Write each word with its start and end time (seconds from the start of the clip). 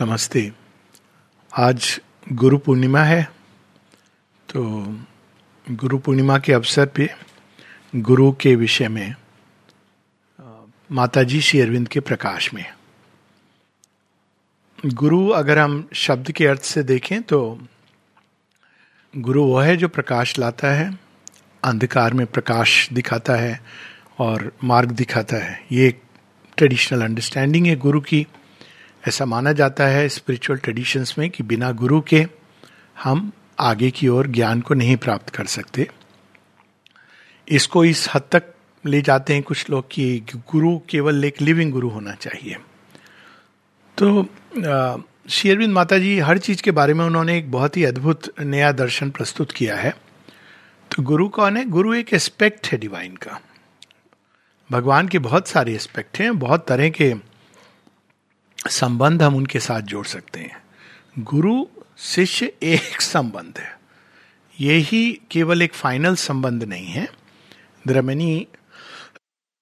नमस्ते। 0.00 0.40
आज 1.52 2.00
गुरु 2.32 2.58
पूर्णिमा 2.58 3.00
है 3.02 3.22
तो 4.48 4.62
गुरु 5.66 5.98
पूर्णिमा 5.98 6.38
के 6.38 6.52
अवसर 6.52 6.86
पे 6.86 7.08
गुरु 7.94 8.30
के 8.32 8.54
विषय 8.56 8.88
में 8.88 9.14
माताजी 10.90 11.40
श्री 11.40 11.60
अरविंद 11.60 11.88
के 11.88 12.00
प्रकाश 12.00 12.52
में। 12.54 12.64
गुरु 14.84 15.28
अगर 15.30 15.58
हम 15.58 15.88
शब्द 15.96 16.30
के 16.32 16.46
अर्थ 16.46 16.62
से 16.62 16.82
देखें 16.82 17.20
तो 17.22 17.40
गुरु 19.14 19.44
वह 19.44 19.64
है 19.64 19.76
जो 19.76 19.88
प्रकाश 19.88 20.38
लाता 20.38 20.74
है, 20.74 20.98
अंधकार 21.64 22.14
में 22.14 22.26
प्रकाश 22.26 22.88
दिखाता 22.92 23.36
है 23.36 23.60
और 24.18 24.52
मार्ग 24.64 24.90
दिखाता 24.92 25.44
है। 25.44 25.60
ये 25.72 25.88
एक 25.88 26.02
ट्रेडिशनल 26.56 27.02
अंडरस्टैंडिंग 27.02 27.66
है 27.66 27.76
गुरु 27.76 28.00
की। 28.00 28.26
ऐसा 29.08 29.24
माना 29.24 29.52
जाता 29.52 29.86
है 29.86 30.08
स्पिरिचुअल 30.08 30.58
ट्रेडिशंस 30.58 31.14
में 31.18 31.30
कि 31.30 31.42
बिना 31.42 31.70
गुरु 31.72 32.00
के 32.00 32.26
हम 33.02 33.32
आगे 33.60 33.90
की 33.90 34.08
ओर 34.08 34.26
ज्ञान 34.26 34.60
को 34.60 34.74
नहीं 34.74 34.96
प्राप्त 34.96 35.30
कर 35.30 35.44
सकते। 35.44 35.88
इसको 37.48 37.84
इस 37.84 38.08
हद 38.14 38.22
तक 38.32 38.54
ले 38.86 39.02
जाते 39.02 39.34
हैं 39.34 39.42
कुछ 39.42 39.70
लोग 39.70 39.88
कि 39.90 40.26
गुरु 40.34 40.78
केवल 40.78 41.24
एक 41.24 41.40
लिविंग 41.40 41.72
गुरु 41.72 41.88
होना 41.88 42.12
चाहिए। 42.12 42.56
तो 43.98 44.26
शेरविंद 45.30 45.72
माता 45.72 45.98
जी 45.98 46.18
हर 46.18 46.38
चीज़ 46.38 46.62
के 46.62 46.70
बारे 46.70 46.94
में 46.94 47.04
उन्होंने 47.04 47.38
एक 47.38 47.50
बहुत 47.50 47.76
ही 47.76 47.84
अद्भुत 47.84 48.40
नया 48.40 48.72
दर्शन 48.72 49.10
प्रस्तुत 49.10 49.52
किया 49.52 49.76
है। 49.76 49.90
तो 50.90 51.02
गुरु 51.02 51.28
कौन 51.28 51.56
है? 51.56 51.64
गुरु 51.64 51.94
एक 51.94 52.12
एस्पेक्ट 52.14 52.66
है 52.66 52.78
डिवाइन 52.78 53.16
का। 53.16 53.40
भगवान 54.70 55.08
के 55.08 55.18
बहुत 55.18 55.48
सारे 55.48 55.74
एस्पेक्ट 55.74 56.18
हैं, 56.18 56.38
बहुत 56.38 56.66
तरह 56.68 56.88
के 56.90 57.14
संबंध 58.58 59.22
हम 59.22 59.34
उनके 59.36 59.60
साथ 59.60 59.80
जोड़ 59.82 60.06
सकते 60.06 60.40
हैं। 60.40 60.62
गुरु, 61.18 61.64
शिष्य 61.98 62.52
एक 62.62 63.00
संबंध 63.00 63.58
है। 63.58 63.76
ये 64.58 64.74
ही 64.74 65.20
केवल 65.30 65.62
एक 65.62 65.74
फाइनल 65.74 66.14
संबंध 66.16 66.64
नहीं 66.64 66.86
है। 66.86 67.08
There 67.84 67.96
are 67.96 68.02
many 68.02 68.46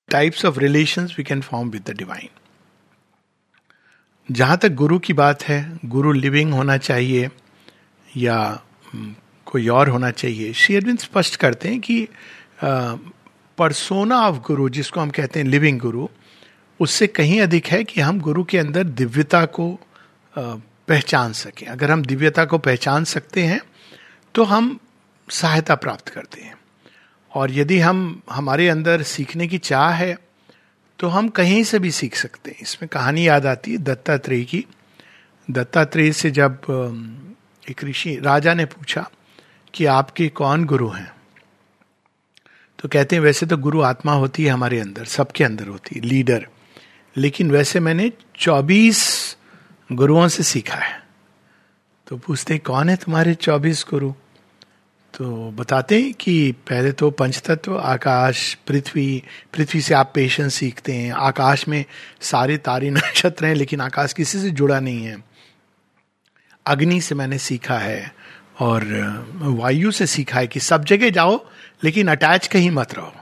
types 0.09 0.45
of 0.45 0.59
relation 0.59 1.09
we 1.19 1.25
can 1.25 1.41
form 1.41 1.71
with 1.71 1.91
the 1.91 1.97
divine 1.97 2.29
जहाँ 4.29 4.57
तक 4.59 4.73
गुरु 4.75 4.99
की 4.99 5.13
बात 5.13 5.43
है, 5.43 5.79
गुरु 5.85 6.13
लिविंग 6.13 6.53
होना 6.53 6.77
चाहिए 6.77 7.29
या 8.17 8.63
कोई 9.47 9.69
और 9.69 9.89
होना 9.89 10.11
चाहिए, 10.11 10.53
श्री 10.53 10.77
अरविंद 10.77 10.99
स्पष्ट 10.99 11.37
करते 11.37 11.69
हैं 11.69 11.81
कि 11.81 12.09
परसोना 13.59 14.21
ऑफ़ 14.21 14.37
गुरु, 14.47 14.69
जिसको 14.69 15.01
हम 15.01 15.11
कहते 15.11 15.41
हैं 15.41 15.47
लिविंग 15.47 15.79
गुरु 15.81 16.09
उससे 16.81 17.07
कहीं 17.07 17.41
अधिक 17.41 17.67
है 17.67 17.83
कि 17.85 18.01
हम 18.01 18.21
गुरु 18.21 18.45
के 18.45 18.59
अंदर 18.59 18.85
दिव्यता 18.85 19.45
को 19.47 19.69
पहचान 20.35 21.33
सकें। 21.33 21.67
अगर 21.67 21.91
हम 21.91 22.05
दिव्यता 22.05 22.45
को 22.45 22.59
पहचान 22.59 23.05
सकते 23.05 23.43
हैं 23.43 23.61
तो 24.35 24.45
हम 24.45 24.79
सहायता 25.29 25.75
प्राप्त 25.75 26.09
करते 26.09 26.41
हैं। 26.41 26.55
और 27.33 27.53
यदि 27.53 27.79
हम, 27.79 28.23
हमारे 28.31 28.69
अंदर 28.69 29.03
सीखने 29.03 29.47
की 29.49 29.59
चाह 29.59 29.91
है 29.91 30.17
तो 30.99 31.09
हम 31.09 31.29
कहीं 31.29 31.63
से 31.65 31.79
भी 31.79 31.91
सीख 31.91 32.15
सकते 32.17 32.51
हैं। 32.51 32.59
इसमें 32.63 32.89
कहानी 32.89 33.27
याद 33.29 33.47
आती 33.47 33.73
है 33.73 33.79
दत्तात्रेय 33.79 34.45
की। 34.45 34.65
दत्तात्रेय 35.49 36.13
से 36.13 36.31
जब 36.31 36.59
एक 37.65 37.85
ऋषि, 37.85 38.17
राजा 38.17 38.55
ने 38.55 38.65
पूछा 38.65 39.09
कि 39.75 39.85
आपके 39.85 40.29
कौन 40.29 40.65
गुरु 40.65 40.89
हैं? 40.89 41.11
तो 42.79 42.89
कहते 42.89 43.17
हैं, 43.17 43.23
वैसे 43.23 43.47
तो 43.47 43.57
गुरु 43.57 43.83
आत्मा 43.83 44.13
होती 44.13 44.45
है 44.45 44.51
हमारे 44.51 44.81
अंदर, 44.81 45.05
सबके 45.05 45.45
अंदर 45.45 45.69
होती 45.69 45.95
है, 45.97 46.07
लीडर। 46.07 46.47
लेकिन 47.17 47.51
वैसे 47.51 47.81
मैंने 47.81 48.13
24 48.39 49.37
गुरुओं 49.93 50.29
से 50.29 50.43
सीखा 50.43 50.77
है। 50.77 51.03
तो 52.07 52.17
पूछते 52.17 52.59
कौन 52.59 52.89
है 52.89 52.97
तुम्हारे 52.97 53.35
24 53.35 53.87
गुरु? 53.91 54.13
तो 55.15 55.51
बताते 55.51 56.03
हैं 56.03 56.15
कि 56.15 56.53
पहले 56.53 56.93
तो 56.93 57.11
पंचतत्व, 57.11 57.79
आकाश, 57.79 58.55
पृथ्वी 58.55 59.23
पृथ्वी 59.55 59.81
से 59.81 59.95
आप 59.95 60.13
पेशेंस 60.15 60.55
सीखते 60.55 60.93
हैं। 60.93 61.13
आकाश 61.13 61.69
में 61.69 61.85
सारे 62.21 62.57
तारे 62.57 62.91
नक्षत्र 62.91 63.47
हैं, 63.47 63.55
लेकिन 63.55 63.81
आकाश 63.81 64.13
किसी 64.13 64.41
से 64.41 64.51
जुड़ा 64.51 64.81
नहीं 64.81 65.05
है। 65.05 65.25
अग्नि 66.67 67.01
से 67.01 67.15
मैंने 67.15 67.39
सीखा 67.39 67.79
है 67.79 68.15
और 68.61 68.85
वायु 69.35 69.91
से 69.91 70.07
सीखा 70.07 70.39
है 70.39 70.47
कि 70.47 70.61
सब 70.61 70.85
जगह 70.85 71.11
जाओ, 71.11 71.47
लेकिन 71.85 72.09
अटैच 72.09 72.47
कहीं 72.47 72.71
मत 72.71 72.95
रहो। 72.95 73.13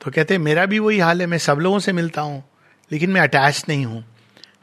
तो 0.00 0.10
कहते 0.10 0.34
हैं, 0.34 0.40
मेरा 0.40 0.66
भी 0.66 0.78
वही 0.78 0.98
हाल 0.98 1.20
है, 1.20 1.26
मैं 1.26 1.38
सब 1.38 1.58
लोगों 1.58 1.78
से 1.78 1.92
मिलता 1.92 2.20
हूँ। 2.20 2.44
लेकिन 2.92 3.10
मैं 3.10 3.20
अटैच 3.20 3.64
नहीं 3.68 3.86
हूँ। 3.86 4.04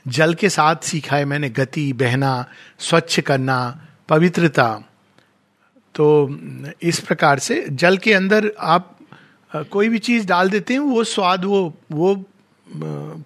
जल 0.08 0.34
के 0.34 0.50
साथ 0.50 0.75
सीखा 0.75 1.16
है 1.16 1.25
मैंने 1.25 1.50
गति, 1.50 1.94
बहना, 1.94 2.46
स्वच्छ 2.80 3.19
करना, 3.19 3.88
पवित्रता। 4.09 4.80
तो 5.96 6.40
इस 6.81 7.00
प्रकार 7.00 7.40
से 7.40 7.66
जल 7.69 7.97
के 7.97 8.14
अंदर 8.14 8.52
आप 8.59 8.97
कोई 9.56 9.90
भी 9.90 9.97
चीज़ 9.97 10.28
डाल 10.28 10.50
देते 10.50 10.74
हैं, 10.74 10.80
वो 10.80 11.03
स्वाद, 11.03 11.46
वो 11.46 11.78
वो 11.91 12.25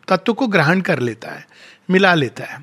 तत्व 0.08 0.34
को 0.34 0.48
ग्रहण 0.48 0.82
कर 0.82 1.00
लेता 1.00 1.32
है, 1.32 1.48
मिला 1.90 2.14
लेता 2.14 2.44
है। 2.44 2.62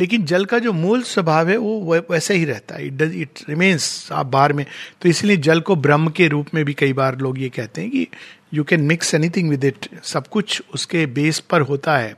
लेकिन 0.00 0.24
जल 0.24 0.44
का 0.44 0.58
जो 0.58 0.72
मूल 0.72 1.02
स्वभाव 1.02 1.48
है, 1.48 1.56
वो 1.56 1.98
वैसे 2.10 2.34
ही 2.34 2.44
रहता 2.44 2.74
है। 2.74 2.86
इट 2.86 3.02
इट 3.02 3.30
रिमेन्स 3.48 4.12
आप 4.12 4.26
बाहर 4.26 4.52
में। 4.52 4.66
तो 5.02 5.08
इसलिए 5.08 5.36
जल 5.36 5.60
को 5.60 5.76
ब्रह्म 5.76 6.08
के 6.08 6.28
रूप 6.28 6.46
में 6.54 6.64
भी 6.64 6.74
कई 6.74 6.92
बार 6.92 7.18
लोग 7.18 7.38
ये 7.38 7.48
कहते 7.48 7.80
हैं 7.80 7.90
कि 7.90 8.08
you 8.52 8.64
can 8.64 8.82
mix 8.82 9.14
anything 9.14 9.48
with 9.50 9.64
it 9.64 9.88
सब 10.04 10.26
कुछ 10.26 10.62
उसके 10.74 11.04
बेस 11.08 11.38
पर 11.40 11.60
होता 11.60 11.96
है, 11.96 12.14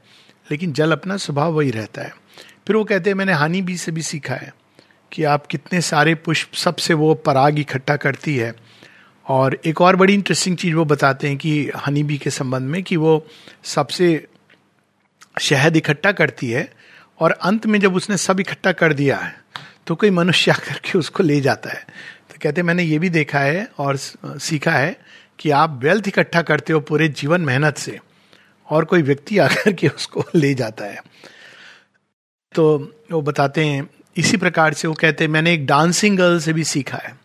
लेकिन 0.50 0.72
जल 0.72 0.92
अपना 0.92 1.16
स्वभाव 1.16 1.52
वही 1.52 1.70
रहता 1.70 2.02
है। 2.02 2.12
फिर 2.66 2.76
वो 2.76 2.84
कहते 2.84 3.10
हैं, 3.10 3.14
मैंने 3.16 3.32
हानि 3.32 3.62
बी 3.62 3.76
से 3.76 3.92
भी 3.92 4.02
सीखा 4.02 4.34
है 4.34 4.52
कि 5.12 5.24
आप 5.24 5.46
कितने 5.46 5.80
सारे 5.80 6.14
पुष्प, 6.14 6.54
सबसे 6.54 6.94
वो 6.94 7.14
पराग 7.16 7.58
इकट्ठा 7.58 7.96
करती 7.96 8.36
है। 8.36 8.54
और 9.26 9.58
एक 9.64 9.80
और 9.80 9.96
बड़ी 9.96 10.14
इंटरेस्टिंग 10.14 10.56
चीज़ 10.56 10.74
वो 10.74 10.84
बताते 10.84 11.28
हैं 11.28 11.36
कि 11.36 11.70
हनी 11.86 12.02
बी 12.02 12.18
के 12.18 12.30
संबंध 12.30 12.70
में 12.70 12.82
कि 12.82 12.96
वो 12.96 13.26
सबसे 13.64 14.26
शहद 15.40 15.76
इकट्ठा 15.76 16.12
करती 16.12 16.50
है 16.50 16.68
और 17.20 17.30
अंत 17.32 17.66
में 17.66 17.78
जब 17.80 17.94
उसने 17.94 18.16
सब 18.16 18.40
इकट्ठा 18.40 18.72
कर 18.72 18.92
दिया 18.92 19.16
है 19.16 19.34
तो 19.86 19.94
कोई 19.94 20.10
मनुष्य 20.10 20.50
आकर 20.50 20.80
के 20.84 20.98
उसको 20.98 21.22
ले 21.22 21.40
जाता 21.40 21.70
है। 21.70 21.80
तो 22.30 22.38
कहते 22.42 22.60
हैं, 22.60 22.66
मैंने 22.66 22.82
ये 22.82 22.98
भी 22.98 23.08
देखा 23.10 23.38
है 23.38 23.68
और 23.78 23.96
सीखा 23.96 24.72
है 24.72 24.96
कि 25.38 25.50
आप 25.50 25.80
वेल्थ 25.82 26.08
इकट्ठा 26.08 26.42
करते 26.42 26.72
हो 26.72 26.80
पूरे 26.80 27.08
जीवन 27.08 27.40
मेहनत 27.40 27.76
से, 27.76 28.00
और 28.70 28.84
कोई 28.84 29.02
व्यक्ति 29.02 29.38
आकर 29.38 29.72
के 29.72 29.88
उसको 29.88 30.24
ले 30.34 30.54
जाता 30.54 30.84
है। 30.84 31.02
तो 32.54 32.92
वो 33.12 33.22
बताते 33.22 33.64
हैं, 33.64 33.90
इसी 34.16 34.36
प्रकार 34.36 34.74
से 34.74 34.88
वो 34.88 34.94
कहते 34.94 35.24
हैं, 35.24 35.30
मैंने 35.30 35.52
एक 35.52 35.66
डांसिंग 35.66 36.18
गर्ल 36.18 36.40
से 36.40 36.52
भी 36.52 36.64
सीखा 36.64 36.96
है। 36.96 37.18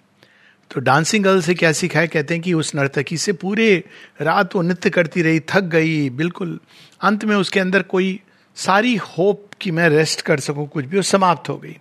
तो 0.71 0.79
डांसिंग 0.79 1.23
गर्ल 1.23 1.41
से 1.41 1.53
क्या 1.53 1.71
सीखा 1.71 1.99
है? 1.99 2.07
कहते 2.07 2.33
हैं 2.33 2.43
कि 2.43 2.53
उस 2.53 2.75
नर्तकी 2.75 3.17
से 3.17 3.33
पूरे 3.33 3.83
रात 4.21 4.55
वो 4.55 4.61
नृत्य 4.61 4.89
करती 4.89 5.21
रही, 5.21 5.39
थक 5.39 5.61
गई, 5.61 6.09
बिल्कुल। 6.09 6.59
अंत 7.01 7.25
में 7.25 7.35
उसके 7.35 7.59
अंदर 7.59 7.81
कोई 7.81 8.19
सारी 8.55 8.95
होप 8.95 9.49
कि 9.61 9.71
मैं 9.71 9.89
रेस्ट 9.89 10.21
कर 10.21 10.39
सकूँ, 10.39 10.67
कुछ 10.67 10.85
भी, 10.85 10.97
वो 10.97 11.03
समाप्त 11.03 11.49
हो 11.49 11.57
गई। 11.57 11.77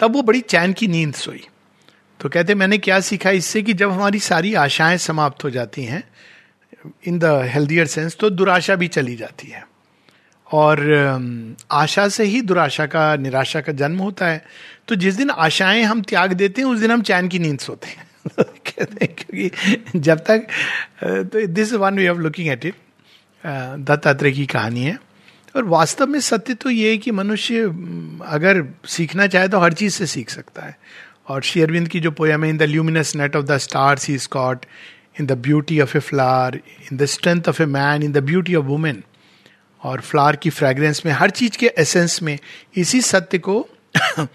तब 0.00 0.12
वो 0.12 0.22
बड़ी 0.22 0.40
चैन 0.40 0.72
की 0.72 0.88
नींद 0.88 1.14
सोई। 1.14 1.46
तो 2.20 2.28
कहते 2.28 2.54
मैंने 2.54 2.78
क्या 2.78 3.00
सीखा 3.00 3.30
इससे 3.30 3.62
कि 3.62 3.72
जब 3.72 3.90
हमारी 3.90 4.18
सारी 4.18 4.54
आशाएँ 4.54 4.96
समाप्त 4.98 5.44
हो 5.44 5.50
जाती 5.50 5.84
हैं 5.84 6.04
इन 7.06 7.18
द 7.18 7.24
हेल्दियर 7.24 7.86
सेंस 7.86 8.16
तो 8.20 8.30
दुराशा 8.30 8.74
भी 8.74 8.88
चली 8.88 9.16
जाती 9.16 9.48
है। 9.48 9.66
और 10.52 10.78
आशा 11.70 12.08
से 12.08 12.24
ही 12.24 12.40
दुराशा 12.40 12.86
का, 12.86 13.16
निराशा 13.16 13.60
का 13.60 13.72
जन्म 13.72 13.98
होता 13.98 14.26
है। 14.26 14.44
तो 14.88 14.94
जिस 14.94 15.14
दिन 15.14 15.30
आशाएँ 15.30 15.82
हम 15.82 16.02
त्याग 16.02 16.32
देते 16.32 16.62
हैं, 16.62 16.68
उस 16.68 16.78
दिन 16.78 16.90
हम 16.90 17.02
चैन 17.02 17.28
की 17.28 17.38
नींद 17.38 17.58
सोते 17.58 17.88
हैं। 17.88 18.06
कहते 18.44 19.04
हैं, 19.04 19.14
क्योंकि 19.14 19.98
जब 19.98 20.18
तक 20.18 20.46
तो 21.04 21.46
this 21.46 21.72
one 21.72 21.98
way 21.98 22.08
of 22.08 22.18
looking 22.18 22.48
at 22.48 22.64
it 22.64 22.74
Dattatreya 23.86 24.32
की 24.32 24.46
कहानी 24.46 24.84
है। 24.84 24.98
और 25.56 25.64
वास्तव 25.64 26.06
में 26.06 26.20
सत्य 26.20 26.54
तो 26.54 26.70
ये 26.70 26.90
है 26.90 26.98
कि 26.98 27.10
मनुष्य 27.10 27.62
अगर 28.26 28.64
सीखना 28.86 29.26
चाहे 29.26 29.48
तो 29.48 29.58
हर 29.58 29.72
चीज़ 29.72 29.94
से 29.94 30.06
सीख 30.06 30.30
सकता 30.30 30.62
है। 30.62 30.76
और 31.28 31.42
शेयरविंद 31.42 31.88
की 31.88 32.00
जो 32.00 32.10
पोयम 32.10 32.44
है 32.44 32.50
in 32.50 32.56
the 32.56 32.62
luminous 32.62 33.16
net 33.16 33.36
of 33.36 33.44
the 33.44 33.56
stars 33.58 34.08
he 34.08 34.18
caught 34.18 34.66
in 35.20 35.26
the 35.26 35.32
beauty 35.32 35.80
of 35.80 35.96
a 35.96 36.00
flower 36.00 36.60
in 36.92 36.96
the 36.96 37.04
strength 37.04 37.42
of 37.48 37.62
a 37.62 37.66
man 37.66 38.02
in 38.02 38.12
the 38.12 38.18
beauty 38.18 38.54
of 38.54 38.64
women 38.64 39.02
और 39.82 40.00
फ्लावर 40.00 40.36
की 40.36 40.50
फ्रेग्रेंस 40.50 41.02
में, 41.06 41.12
हर 41.12 41.30
चीज़ 41.30 41.58
के 41.58 41.72
एसेंस 41.78 42.22
में, 42.22 42.38
इसी 42.76 43.00
सत्य 43.00 43.38
को 43.38 43.68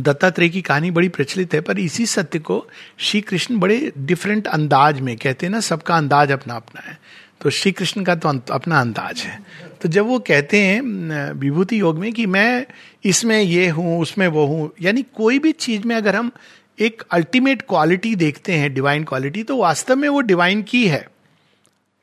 दत्तात्रेय 0.00 0.48
की 0.48 0.62
कहानी 0.62 0.90
बड़ी 0.90 1.08
प्रचलित 1.08 1.54
है, 1.54 1.60
पर 1.60 1.78
इसी 1.78 2.06
सत्य 2.06 2.38
को 2.38 2.66
श्री 2.98 3.20
कृष्ण 3.20 3.58
बड़े 3.58 3.92
डिफरेंट 3.98 4.46
अंदाज 4.46 5.00
में, 5.00 5.16
कहते 5.16 5.46
हैं 5.46 5.50
ना, 5.50 5.60
सबका 5.60 5.96
अंदाज 5.96 6.32
अपना 6.32 6.54
अपना 6.54 6.90
है। 6.90 6.98
तो 7.40 7.50
श्री 7.50 7.72
कृष्ण 7.72 8.02
का 8.04 8.14
तो 8.14 8.28
अपना 8.50 8.80
अंदाज 8.80 9.20
है। 9.20 9.38
तो 9.82 9.88
जब 9.88 10.06
वो 10.06 10.18
कहते 10.18 10.58
हैं 10.58 11.32
विभूति 11.32 11.80
योग 11.80 11.98
में 11.98 12.12
कि 12.12 12.26
मैं 12.26 12.66
इसमें 13.04 13.40
ये 13.40 13.68
हूँ, 13.68 14.00
उसमें 14.00 14.26
वो 14.28 14.46
हूँ, 14.46 14.70
यानी 14.82 15.02
कोई 15.16 15.38
भी 15.38 15.52
चीज़ 15.52 15.86
में 15.86 15.94
अगर 15.96 16.16
हम 16.16 16.30
एक 16.78 17.02
अल्टीमेट 17.10 17.62
क्वालिटी 17.62 18.14
देखते 18.16 18.52
हैं 18.52 18.72
डिवाइन 18.74 19.04
क्वालिटी 19.04 19.42
तो 19.42 19.56
वास्तव 19.56 19.96
में 19.96 20.08
वो 20.08 20.20
डिवाइन 20.20 20.62
की 20.62 20.86
है। 20.88 21.06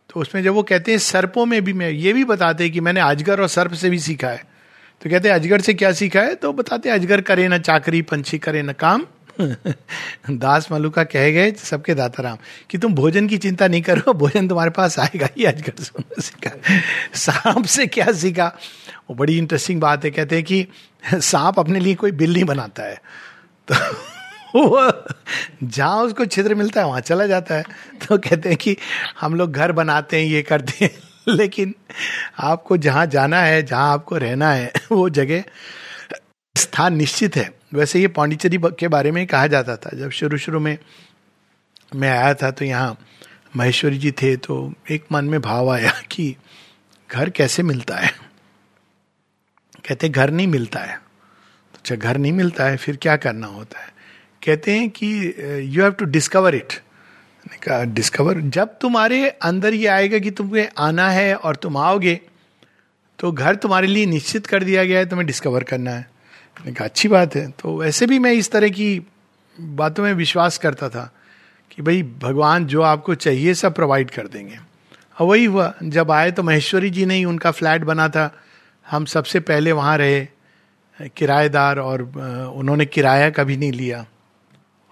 तो 0.09 0.19
उसमें 0.19 0.41
जब 0.43 0.53
वो 0.53 0.63
कहते 0.63 0.91
हैं, 0.91 0.99
सर्पों 0.99 1.45
में 1.45 1.61
भी 1.63 1.73
मैं, 1.73 1.89
ये 1.89 2.13
भी 2.13 2.23
बताते 2.23 2.63
हैं 2.63 2.73
कि 2.73 2.79
मैंने 2.79 2.99
अजगर 2.99 3.41
और 3.41 3.47
सर्प 3.47 3.73
से 3.73 3.89
भी 3.89 3.99
सीखा 3.99 4.27
है। 4.27 4.43
तो 5.01 5.09
कहते 5.09 5.27
हैं, 5.27 5.35
अजगर 5.35 5.61
से 5.61 5.73
क्या 5.73 5.91
सीखा 5.91 6.21
है? 6.21 6.35
तो 6.35 6.51
बताते 6.53 6.89
हैं, 6.89 6.95
अजगर 6.95 7.21
करे 7.21 7.47
ना 7.47 7.57
चाकरी, 7.57 8.01
पंछी 8.01 8.37
करे 8.37 8.61
ना 8.61 8.73
काम। 8.73 9.05
दास 10.29 10.67
मलुका 10.71 11.03
कह 11.03 11.31
गए 11.31 11.51
सबके 11.51 11.93
दाता 11.93 12.23
राम 12.23 12.37
कि 12.69 12.77
तुम 12.77 12.93
भोजन 12.93 13.27
की 13.27 13.37
चिंता 13.37 13.67
नहीं 13.67 13.81
करो, 13.81 14.13
भोजन 14.13 14.47
तुम्हारे 14.47 14.71
पास 14.71 14.99
आएगा 14.99 15.29
ही 15.37 15.43
अजगर 15.43 15.83
से 15.83 16.21
सीखा 16.21 16.79
सांप 17.13 17.65
से 17.65 17.87
क्या 17.87 18.11
सीखा? 18.11 18.47
वो 19.09 19.15
बड़ी 19.15 19.37
इंटरेस्टिंग 19.37 19.81
बात 19.81 20.05
है, 20.05 20.11
कहते 20.11 20.35
हैं 20.35 20.45
कि 20.45 20.67
सांप 21.13 21.59
अपने 21.59 21.79
लिए 21.79 21.95
कोई 21.95 22.11
बिल 22.11 22.33
नहीं 22.33 22.43
बनाता 22.43 22.83
है। 22.83 23.01
तो 23.67 25.03
जहाँ 25.63 26.03
उसको 26.03 26.25
छिद्र 26.25 26.55
मिलता 26.55 26.81
है, 26.81 26.87
वहाँ 26.87 27.01
चला 27.01 27.27
जाता 27.27 27.55
है। 27.55 27.63
तो 28.07 28.17
कहते 28.17 28.49
हैं 28.49 28.57
कि 28.57 28.77
हम 29.19 29.35
लोग 29.35 29.51
घर 29.51 29.71
बनाते 29.71 30.17
हैं, 30.19 30.25
ये 30.25 30.41
करते 30.41 30.85
हैं। 30.85 30.91
लेकिन 31.29 31.75
आपको 32.39 32.77
जहाँ 32.77 33.05
जाना 33.05 33.41
है, 33.41 33.63
जहाँ 33.63 33.93
आपको 33.93 34.17
रहना 34.17 34.51
है, 34.51 34.71
वो 34.91 35.09
जगह 35.09 35.43
स्थान 36.57 36.95
निश्चित 36.95 37.35
है। 37.35 37.49
वैसे 37.73 37.99
ये 37.99 38.07
पांडिचेरी 38.07 38.57
के 38.79 38.87
बारे 38.87 39.11
में 39.11 39.25
कहा 39.27 39.47
जाता 39.47 39.75
था। 39.75 39.97
जब 39.97 40.09
शुरू 40.11 40.37
शुरू 40.37 40.59
में 40.59 40.77
मैं 41.95 42.09
आया 42.09 42.33
था 42.33 42.51
तो 42.51 42.65
यहाँ 42.65 42.97
महेश्वरी 43.55 43.97
जी 43.97 44.11
थे 44.11 44.35
तो 44.37 44.73
एक 44.91 45.05
मन 45.11 45.25
में 45.25 45.39
भाव 45.41 45.69
आया 45.71 45.91
कि 46.11 46.35
घर 47.09 47.29
कैसे 47.29 47.63
मिलता 47.63 47.95
है? 47.95 48.11
कहते, 49.87 50.09
घर 50.09 50.31
नहीं 50.31 50.47
मिलता 50.47 50.79
है। 50.79 50.95
तो 50.95 51.79
अच्छा 51.79 51.95
घर 51.95 52.17
नहीं 52.17 52.31
मिलता 52.31 52.63
है, 52.63 52.77
फिर 52.77 52.95
क्या 53.01 53.15
करना 53.17 53.47
होता 53.47 53.79
है? 53.79 53.91
कहते 54.45 54.71
हैं 54.71 54.89
कि 54.89 55.07
you 55.75 55.83
have 55.83 55.91
to 55.91 56.05
discover 56.05 56.55
it 56.55 56.73
कहा 57.63 57.83
डिस्कवर 57.83 58.39
जब 58.55 58.77
तुम्हारे 58.79 59.27
अंदर 59.29 59.73
ये 59.73 59.87
आएगा 59.87 60.19
कि 60.19 60.31
तुम्हें 60.31 60.67
आना 60.77 61.09
है 61.09 61.33
और 61.35 61.55
तुम 61.55 61.77
आओगे 61.77 62.19
तो 63.19 63.31
घर 63.31 63.55
तुम्हारे 63.55 63.87
लिए 63.87 64.05
निश्चित 64.05 64.47
कर 64.47 64.63
दिया 64.63 64.83
गया 64.83 64.99
है, 64.99 65.05
तुम्हें 65.05 65.25
डिस्कवर 65.27 65.63
करना 65.63 65.91
है। 65.91 66.05
मैंने 66.59 66.73
कहा, 66.73 66.85
अच्छी 66.85 67.07
बात 67.07 67.35
है। 67.35 67.47
तो 67.49 67.77
वैसे 67.77 68.05
भी 68.05 68.19
मैं 68.19 68.31
इस 68.31 68.51
तरह 68.51 68.69
की 68.69 69.01
बातों 69.61 70.03
में 70.03 70.13
विश्वास 70.13 70.57
करता 70.57 70.89
था 70.89 71.13
कि 71.71 71.81
भाई, 71.81 72.03
भगवान 72.03 72.65
जो 72.65 72.81
आपको 72.81 73.15
चाहिए 73.15 73.53
सब 73.53 73.75
प्रोवाइड 73.75 74.11
कर 74.11 74.27
देंगे। 74.27 74.59
और 75.19 75.27
वही 75.27 75.45
हुआ, 75.45 75.73
जब 75.83 76.11
आए 76.11 76.31
तो 76.31 76.43
महेश्वरी 76.43 76.89
जी 76.89 77.05
ने 77.05 77.15
ही 77.15 77.25
उनका 77.25 77.51
फ्लैट 77.51 77.81
बना 77.81 78.09
था। 78.09 78.43
हम 78.89 79.05
सबसे 79.05 79.39
पहले 79.39 79.71
वहाँ 79.71 79.97
रहे, 79.97 80.27
किराएदार 81.15 81.79
और 81.79 82.01
उन्होंने 82.55 82.85
किराया 82.85 83.29
कभी 83.29 83.57
नहीं 83.57 83.71
लिया। 83.71 84.05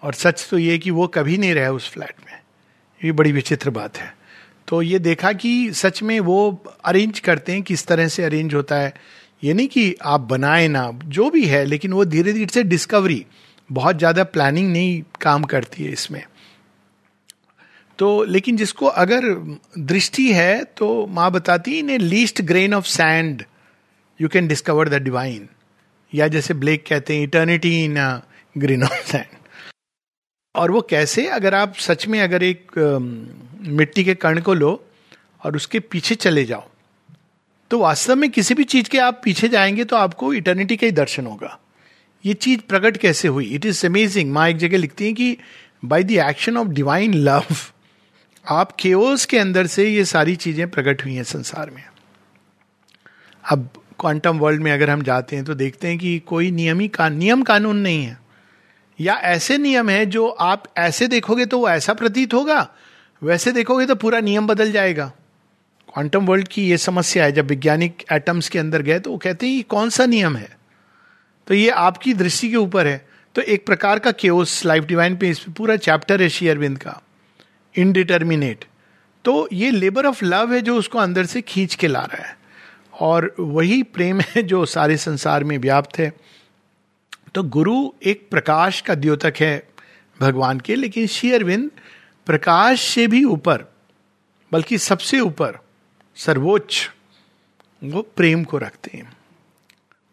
और 0.04 0.14
सच 0.14 0.48
तो 0.52 0.58
ये 0.58 0.78
कि 0.78 0.92
वो 0.92 1.08
कभी 1.08 1.38
नहीं 1.38 1.54
रहे 1.54 1.68
उस 1.68 1.90
फ्लैट 1.90 2.16
में। 2.26 2.40
ये 3.04 3.12
बड़ी 3.12 3.32
विचित्र 3.32 3.70
बात 3.70 3.98
है। 3.98 4.16
तो 4.68 4.82
ये 4.82 5.00
देखा 5.00 5.34
कि 5.34 5.74
सच 5.74 6.04
में 6.04 6.20
वो 6.20 6.64
अरेंज 6.86 7.20
करते 7.20 7.52
हैं, 7.52 7.64
किस 7.64 7.88
तरह 7.88 8.08
से 8.08 8.24
अरेंज 8.24 8.54
होता 8.54 8.76
है। 8.76 8.94
ये 9.46 9.54
नहीं 9.54 9.68
कि 9.68 9.96
आप 10.04 10.22
बनाए 10.22 10.68
ना, 10.68 10.92
जो 11.06 11.30
भी 11.30 11.46
है, 11.46 11.64
लेकिन 11.66 11.94
वो 11.94 12.06
धीरे 12.06 12.34
धीरे 12.34 12.54
से 12.54 12.64
डिस्कवरी 12.66 13.26
बहुत 13.70 13.98
ज़्यादा 13.98 14.24
प्लानिंग 14.26 14.72
नहीं 14.72 15.02
काम 15.22 15.44
करती 15.46 15.84
है 15.84 15.92
इसमें। 15.92 16.24
तो 18.00 18.24
लेकिन 18.26 18.58
जिसको 18.58 18.86
अगर 19.02 19.26
दृष्टि 19.80 20.32
है 20.34 20.64
तो 20.78 21.06
माँ 21.10 21.30
बताती 21.32 21.78
in 21.80 21.90
a 21.90 21.98
least 21.98 22.42
grain 22.44 22.74
of 22.74 22.86
sand 22.88 23.44
you 24.20 24.30
can 24.30 24.48
discover 24.48 24.90
the 24.90 25.02
divine 25.04 25.48
या 26.14 26.28
जैसे 26.28 26.54
ब्लेक 26.56 26.86
कहते 26.88 27.16
हैं 27.16 27.24
eternity 27.24 27.74
in 27.84 27.96
grain 28.56 28.84
of 28.84 29.02
sand 29.06 29.38
और 30.56 30.72
वो 30.72 30.82
कैसे, 30.82 31.28
अगर 31.30 31.56
आप 31.56 31.76
सच 31.80 32.08
में 32.08 32.20
अगर 32.22 32.44
एक 32.44 32.72
मिट्टी 33.78 34.04
के 34.04 34.14
कण 34.16 34.42
को 34.42 34.54
लो 34.54 34.72
और 35.44 35.56
उसके 35.56 35.80
पीछे 35.82 36.16
चले 36.18 36.46
जाओ 36.46 36.70
तो 37.76 37.80
वास्तव 37.80 38.16
में 38.16 38.30
किसी 38.32 38.54
भी 38.54 38.64
चीज़ 38.64 38.90
के 38.90 38.98
आप 38.98 39.20
पीछे 39.24 39.48
जाएँगे 39.48 39.84
तो 39.84 39.96
आपको 39.96 40.34
इटर्निटी 40.34 40.76
का 40.78 40.86
ही 40.86 40.92
दर्शन 40.92 41.26
होगा। 41.26 41.58
ये 42.26 42.34
चीज़ 42.34 42.60
प्रकट 42.60 42.98
कैसे 42.98 43.28
हुई? 43.28 43.46
इट 43.46 43.66
इज़ 43.66 43.86
अमेजिंग 43.86 44.32
माँ 44.32 44.48
एक 44.50 44.58
जगह 44.58 44.78
लिखती 44.78 45.06
है 45.06 45.14
कि 45.14 45.38
by 45.86 46.04
the 46.04 46.12
action 46.12 46.58
of 46.58 46.68
divine 46.68 47.14
love 47.14 47.46
आप 48.46 48.72
केओस 48.80 49.26
के 49.26 49.38
अंदर 49.38 49.68
से 49.68 49.88
ये 49.90 50.06
सारी 50.06 50.36
चीज़ें 50.36 50.70
प्रकट 50.70 51.04
हुई 51.06 51.16
हैं 51.16 51.24
संसार 51.24 51.70
में। 51.70 51.84
अब 53.44 53.68
क्वांटम 54.00 54.40
वर्ल्ड 54.40 54.62
में 54.62 54.72
अगर 54.72 54.90
हम 54.90 55.02
जाते 55.02 55.36
हैं 55.36 55.46
तो 55.46 55.56
देखते 55.56 55.88
हैं 55.88 55.98
कि 55.98 56.18
कोई 56.20 56.52
नियमी 56.52 56.88
का, 56.88 57.10
नियम 57.10 57.44
कानून 57.44 57.78
नहीं 57.78 58.04
है। 58.04 58.18
या 59.00 59.16
ऐसे 59.26 59.58
नियम 59.58 59.90
है 59.90 60.06
जो 60.06 60.28
आप 60.28 60.74
ऐसे 60.78 61.08
देखोगे 61.08 61.46
तो 61.46 61.60
वो 61.60 61.70
ऐसा 61.70 61.94
प्रतीत 61.94 62.34
होगा, 62.34 62.68
वैसे 63.22 63.52
देखोगे 63.52 63.86
तो 63.86 63.96
पूरा 63.96 64.20
नियम 64.22 64.48
बदल 64.48 64.72
जाएगा। 64.72 65.12
क्वांटम 65.96 66.26
वर्ल्ड 66.26 66.48
की 66.48 66.70
ये 66.70 66.78
समस्या 66.78 67.24
है, 67.24 67.32
जब 67.32 67.48
वैज्ञानिक 67.48 68.04
एटम्स 68.12 68.50
के 68.50 68.60
अंदर 68.60 68.82
गए 68.82 69.00
तो 69.00 69.12
वो 69.12 69.18
कहते 69.18 69.48
हैं, 69.48 69.54
ये 69.54 69.62
कौन 69.62 69.90
सा 69.90 70.06
नियम 70.06 70.36
है? 70.36 70.58
तो 71.48 71.54
ये 71.54 71.70
आपकी 71.70 72.14
दृष्टि 72.14 72.50
के 72.50 72.56
ऊपर 72.56 72.88
है। 72.88 73.08
तो 73.36 73.42
एक 73.42 73.66
प्रकार 73.66 74.00
का 74.00 74.12
केओस 74.12 74.66
लाइफ 74.66 74.84
डिवाइन 74.84 75.16
पे 75.18 75.30
इस 75.30 75.40
पे 75.40 75.52
पूरा 75.52 75.76
चैप्टर 75.76 76.22
है 76.22 76.30
श्री 76.30 76.48
अरविंद 76.48 76.78
का। 76.78 77.02
इनडिटर्मिनेट 77.76 78.66
तो 79.26 79.48
ये 79.54 79.72
लेबर 79.72 80.06
ऑफ़ 80.06 80.26
लव 80.26 80.54
है 80.54 80.62
जो 80.62 80.76
उसको 80.76 81.00
अंदर 81.00 81.26
से 81.26 81.42
खींच 81.42 81.76
के 81.76 81.88
ला 81.88 82.04
रहा 82.04 82.28
है। 82.28 82.38
और 83.00 83.36
वही 83.40 83.82
प्रेम 83.84 84.22
है 84.22 84.44
जो 84.44 84.66
सारे 84.66 84.98
संसार 84.98 85.44
में 85.44 85.58
व्याप्त 85.58 86.00
है। 86.00 86.14
तो 87.36 87.44
गुरु 87.44 87.92
एक 88.04 88.28
प्रकाश 88.32 88.82
का 88.82 88.96
द्योतक 88.96 89.34
है 89.40 89.68
भगवान 90.20 90.60
के, 90.60 90.76
लेकिन 90.76 91.08
श्री 91.08 91.32
अरविंद 91.32 91.70
प्रकाश 92.26 92.82
से 92.82 93.08
भी 93.08 93.24
ऊपर, 93.24 93.66
बल्कि 94.52 94.78
सबसे 94.78 95.20
ऊपर 95.20 95.60
सर्वोच्च, 96.18 96.90
वो 97.84 98.02
प्रेम 98.16 98.44
को 98.44 98.58
रखते 98.58 98.98
हैं। 98.98 99.12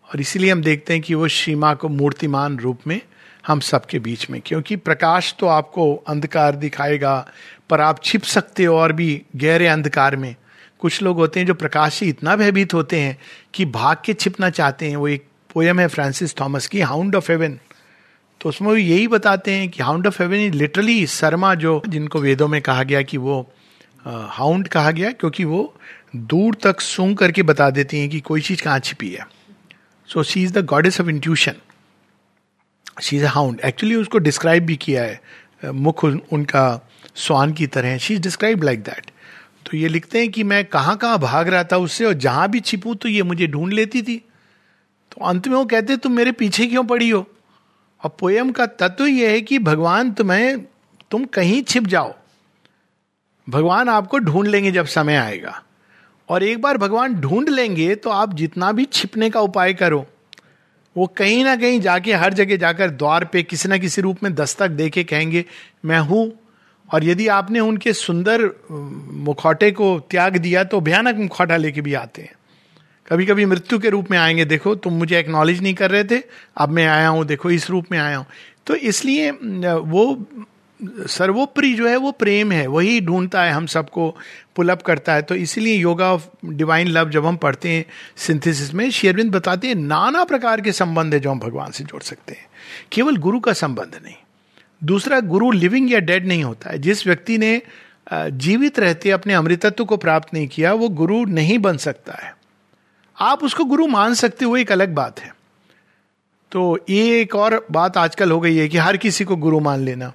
और 0.09 0.21
इसीलिए 0.21 0.53
हम 0.53 0.63
देखते 0.63 0.93
हैं 0.93 1.03
कि 1.03 1.15
वो 1.15 1.29
सीमा 1.29 1.75
को 1.75 1.89
मूर्तिमान 1.89 2.59
रूप 2.59 2.81
में 2.87 3.01
हम 3.47 3.61
सबके 3.61 3.99
बीच 3.99 4.31
में, 4.31 4.41
क्योंकि 4.47 4.77
प्रकाश 4.77 5.35
तो 5.39 5.47
आपको 5.47 5.95
अंधकार 5.95 6.57
दिखाएगा, 6.57 7.29
पर 7.71 7.81
आप 7.81 8.03
छिप 8.05 8.23
सकते 8.23 8.65
हो 8.65 8.77
और 8.77 8.93
भी 8.93 9.23
गहरे 9.37 9.67
अंधकार 9.67 10.17
में। 10.17 10.35
कुछ 10.81 11.03
लोग 11.03 11.17
होते 11.17 11.41
हैं 11.41 11.47
जो 11.47 11.55
प्रकाश 11.55 11.95
से 11.95 12.07
इतना 12.07 12.37
भयभीत 12.37 12.75
होते 12.75 13.01
हैं 13.01 13.19
कि 13.55 13.65
भाग 13.65 13.97
के 14.05 14.15
छिपना 14.15 14.51
चाहते 14.51 14.89
हैं। 14.89 14.97
वो 14.97 15.09
एक 15.09 15.27
पोयम 15.55 15.81
है 15.81 15.89
फ्रांसिस 15.89 16.41
थॉमस 16.41 16.67
की 16.67 16.81
हाउंड 16.81 17.17
ऑफ़ 17.17 17.33
हेवन 17.33 17.59
तो 18.41 18.49
उसमें 18.49 18.73
यही 18.75 19.09
बताते 19.09 19.53
हैं 19.53 19.69
कि 19.69 19.83
hound 19.83 20.07
of 20.07 20.23
heaven 20.23 20.55
literally 20.55 21.07
Sharma 21.07 21.55
जो, 21.55 21.83
जिनको 21.89 22.21
वेदों 22.21 22.49
में 22.49 22.63
कहा 22.63 22.83
गया 22.83 23.03
कि 23.03 23.17
वो 23.17 23.53
हाउंड 24.07 24.69
कहा 24.69 24.91
गया 24.91 25.11
क्योंकि 25.11 25.45
वो 25.45 25.75
दूर 26.17 26.55
तक 26.63 26.81
सूंघ 26.81 27.17
करके 27.19 27.43
बता 27.43 27.69
देती 27.71 28.01
हैं 28.01 28.09
कि 28.11 28.21
कोई 28.21 28.41
चीज़ 28.41 28.63
कहाँ 28.63 28.79
छिपी 28.79 29.11
है। 29.11 29.27
So 30.09 30.23
she 30.23 30.43
is 30.43 30.53
the 30.53 30.65
goddess 30.67 31.01
of 31.01 31.09
intuition 31.09 31.55
she 33.03 33.17
is 33.17 33.25
a 33.25 33.29
hound 33.29 33.61
actually 33.65 33.95
उसको 33.95 34.19
डिस्क्राइब 34.19 34.67
भी 34.67 34.77
किया 34.77 35.03
है 35.03 35.71
मुख 35.73 36.05
उनका 36.05 36.89
स्वान 37.15 37.53
की 37.53 37.67
तरह। 37.67 37.97
She 37.99 38.15
is 38.15 38.21
describe 38.23 38.63
like 38.63 38.83
that 38.83 39.11
तो 39.67 39.77
ये 39.77 39.89
लिखते 39.89 40.19
हैं 40.19 40.31
कि 40.31 40.43
मैं 40.45 40.65
कहाँ 40.65 40.97
कहाँ 40.97 41.19
भाग 41.19 41.49
रहा 41.49 41.65
था 41.65 41.77
उससे 41.77 42.05
और 42.05 42.15
जहाँ 42.15 42.49
भी 42.51 42.61
छिपू 42.61 42.95
तो 42.95 43.09
ये 43.09 43.23
मुझे 43.23 43.47
ढूंढ 43.47 43.73
लेती 43.73 44.03
थी। 44.03 44.17
तो 45.13 45.25
अंत 45.25 45.47
में 45.49 45.55
वो 45.55 45.65
कहते, 45.65 45.97
तुम 45.97 46.13
मेरे 46.13 46.33
पीछे 46.33 46.67
क्यों 46.67 46.85
पड़ी 46.85 47.09
हो? 47.11 47.27
और 48.01 48.17
पोयम 48.21 48.51
का 48.53 48.67
तत्व 48.67 49.07
यह 49.07 49.31
है 49.31 49.41
कि 49.41 49.59
भगवान 49.59 50.13
तुम्हें, 50.13 50.65
तुम 51.11 51.25
कहीं 51.25 51.63
छिप 51.63 51.87
जाओ। 51.87 52.15
भगवान 53.47 53.89
आपको 53.89 54.19
ढूंढ 54.19 54.47
लेंगे 54.47 54.71
जब 54.71 54.87
समय 54.87 55.17
आएगा। 55.17 55.61
और 56.29 56.43
एक 56.43 56.61
बार 56.63 56.79
भगवान 56.79 57.15
ढूंढ 57.15 57.49
लेंगे 57.49 57.95
तो 57.95 58.11
आप 58.11 58.35
जितना 58.35 58.73
भी 58.73 58.85
छिपने 58.85 59.31
का 59.31 59.41
उपाय 59.41 59.73
करो। 59.75 60.05
वो 60.97 61.07
कहीं 61.17 61.43
ना 61.45 61.55
कहीं 61.57 61.81
जाके, 61.81 62.13
हर 62.13 62.33
जगह 62.33 62.57
जाकर 62.57 62.91
द्वार 62.91 63.25
पे 63.25 63.43
किसी 63.43 63.69
ना 63.69 63.77
किसी 63.79 64.03
रूप 64.03 64.23
में 64.23 64.35
दस्तक 64.35 64.71
दे 64.71 64.89
के 64.91 65.05
कहेंगे, 65.05 65.45
मैं 65.85 65.99
हूँ। 66.01 66.31
और 66.89 67.05
यदि 67.05 67.27
आपने 67.29 67.61
उनके 67.61 67.93
सुंदर 67.93 68.43
मुखौटे 69.25 69.71
को 69.71 69.99
त्याग 70.11 70.37
दिया 70.37 70.65
तो 70.65 70.81
भयानक 70.81 71.17
मुखौटा 71.17 71.57
लेके 71.57 71.81
भी 71.81 71.95
आते 71.95 72.23
हैं। 72.23 72.35
कभी 73.09 73.27
कभी 73.27 73.45
मृत्यु 73.47 73.79
के 73.79 73.91
रूप 73.91 74.11
में 74.11 74.19
आएँगे, 74.19 74.45
देखो, 74.45 74.75
तुम 74.75 74.93
मुझे 74.93 75.19
एक्नॉलेज 75.19 75.63
नहीं 75.63 75.75
कर 75.75 75.91
रहे 75.91 76.05
थे, 76.05 76.23
अब 76.57 76.69
मैं 76.69 76.87
आया 76.87 77.09
हूँ, 77.09 77.25
देखो, 77.25 77.51
इस 77.51 77.69
रूप 77.71 77.87
में 77.93 77.99
आया 77.99 78.17
हूँ। 78.17 78.27
तो 78.67 78.75
इसलिए 78.75 79.31
वो 79.31 80.27
सर्वोपरि 81.09 81.73
जो 81.75 81.89
है, 81.89 81.97
वो 81.97 82.11
प्रेम 82.13 82.53
है, 82.53 82.67
वही 82.67 83.01
ढूंढता 83.01 83.43
है, 83.43 83.53
हम 83.53 83.67
सबको 83.67 84.17
पुलअप 84.57 84.83
करता 84.83 85.15
है। 85.15 85.23
तो 85.23 85.35
इसीलिए 85.35 85.77
योगा 85.77 86.13
ऑफ़ 86.13 86.47
डिवाइन 86.47 86.89
लव 86.89 87.11
जब 87.11 87.27
हम 87.27 87.37
पढ़ते 87.37 87.69
हैं 87.69 87.85
सिंथेसिस 88.17 88.75
में 88.75 88.91
शेरविंद 88.91 89.33
बताते 89.33 89.69
हैं, 89.69 89.75
नाना 89.75 90.25
प्रकार 90.25 90.61
के 90.61 90.73
संबंध 90.73 91.15
है 91.15 91.21
जो 91.21 91.31
हम 91.31 91.39
भगवान 91.39 91.71
से 91.71 91.85
जोड़ 91.85 92.03
सकते 92.03 92.33
हैं। 92.33 92.47
केवल 92.93 93.17
गुरु 93.17 93.41
का 93.41 93.53
संबंध 93.53 94.01
नहीं। 94.05 94.15
दूसरा, 94.85 95.21
गुरु 95.21 95.51
लिविंग 95.51 95.93
या 95.93 96.01
डेड 96.01 96.27
नहीं 96.27 96.45
होता 96.45 96.71
है। 96.71 96.79
जिस 96.79 97.07
व्यक्ति 97.07 97.39
ने 97.39 97.63
जीवित 98.13 98.79
रहते 98.79 99.11
अपने 99.11 99.35
अमृतत्व 99.35 99.85
को 99.85 99.97
प्राप्त 99.97 100.35
नहीं 100.35 100.49
किया, 100.49 100.73
वो 100.73 100.89
गुरु 100.89 101.25
नहीं 101.25 101.59
बन 101.59 101.77
सकता 101.77 102.15
है। 102.23 102.37
आप 103.21 103.45
उसको 103.45 103.65
गुरु 103.65 103.87
मान 103.87 104.15
सकते 104.15 104.45
हो, 104.45 104.57
एक 104.57 104.73
अलग 104.73 104.95
बात 104.95 105.21
है। 105.21 105.35
तो 106.53 106.79
ये 106.91 107.21
एक 107.21 107.35
और 107.35 107.67
बात 107.71 107.97
आजकल 107.97 108.31
हो 108.31 108.41
गई 108.41 108.57
है 108.57 108.69
कि 108.69 108.79
हर 108.79 108.97
किसी 108.97 109.25
को 109.25 109.37
गुरु 109.37 109.61
मान 109.61 109.81
लेना। 109.81 110.13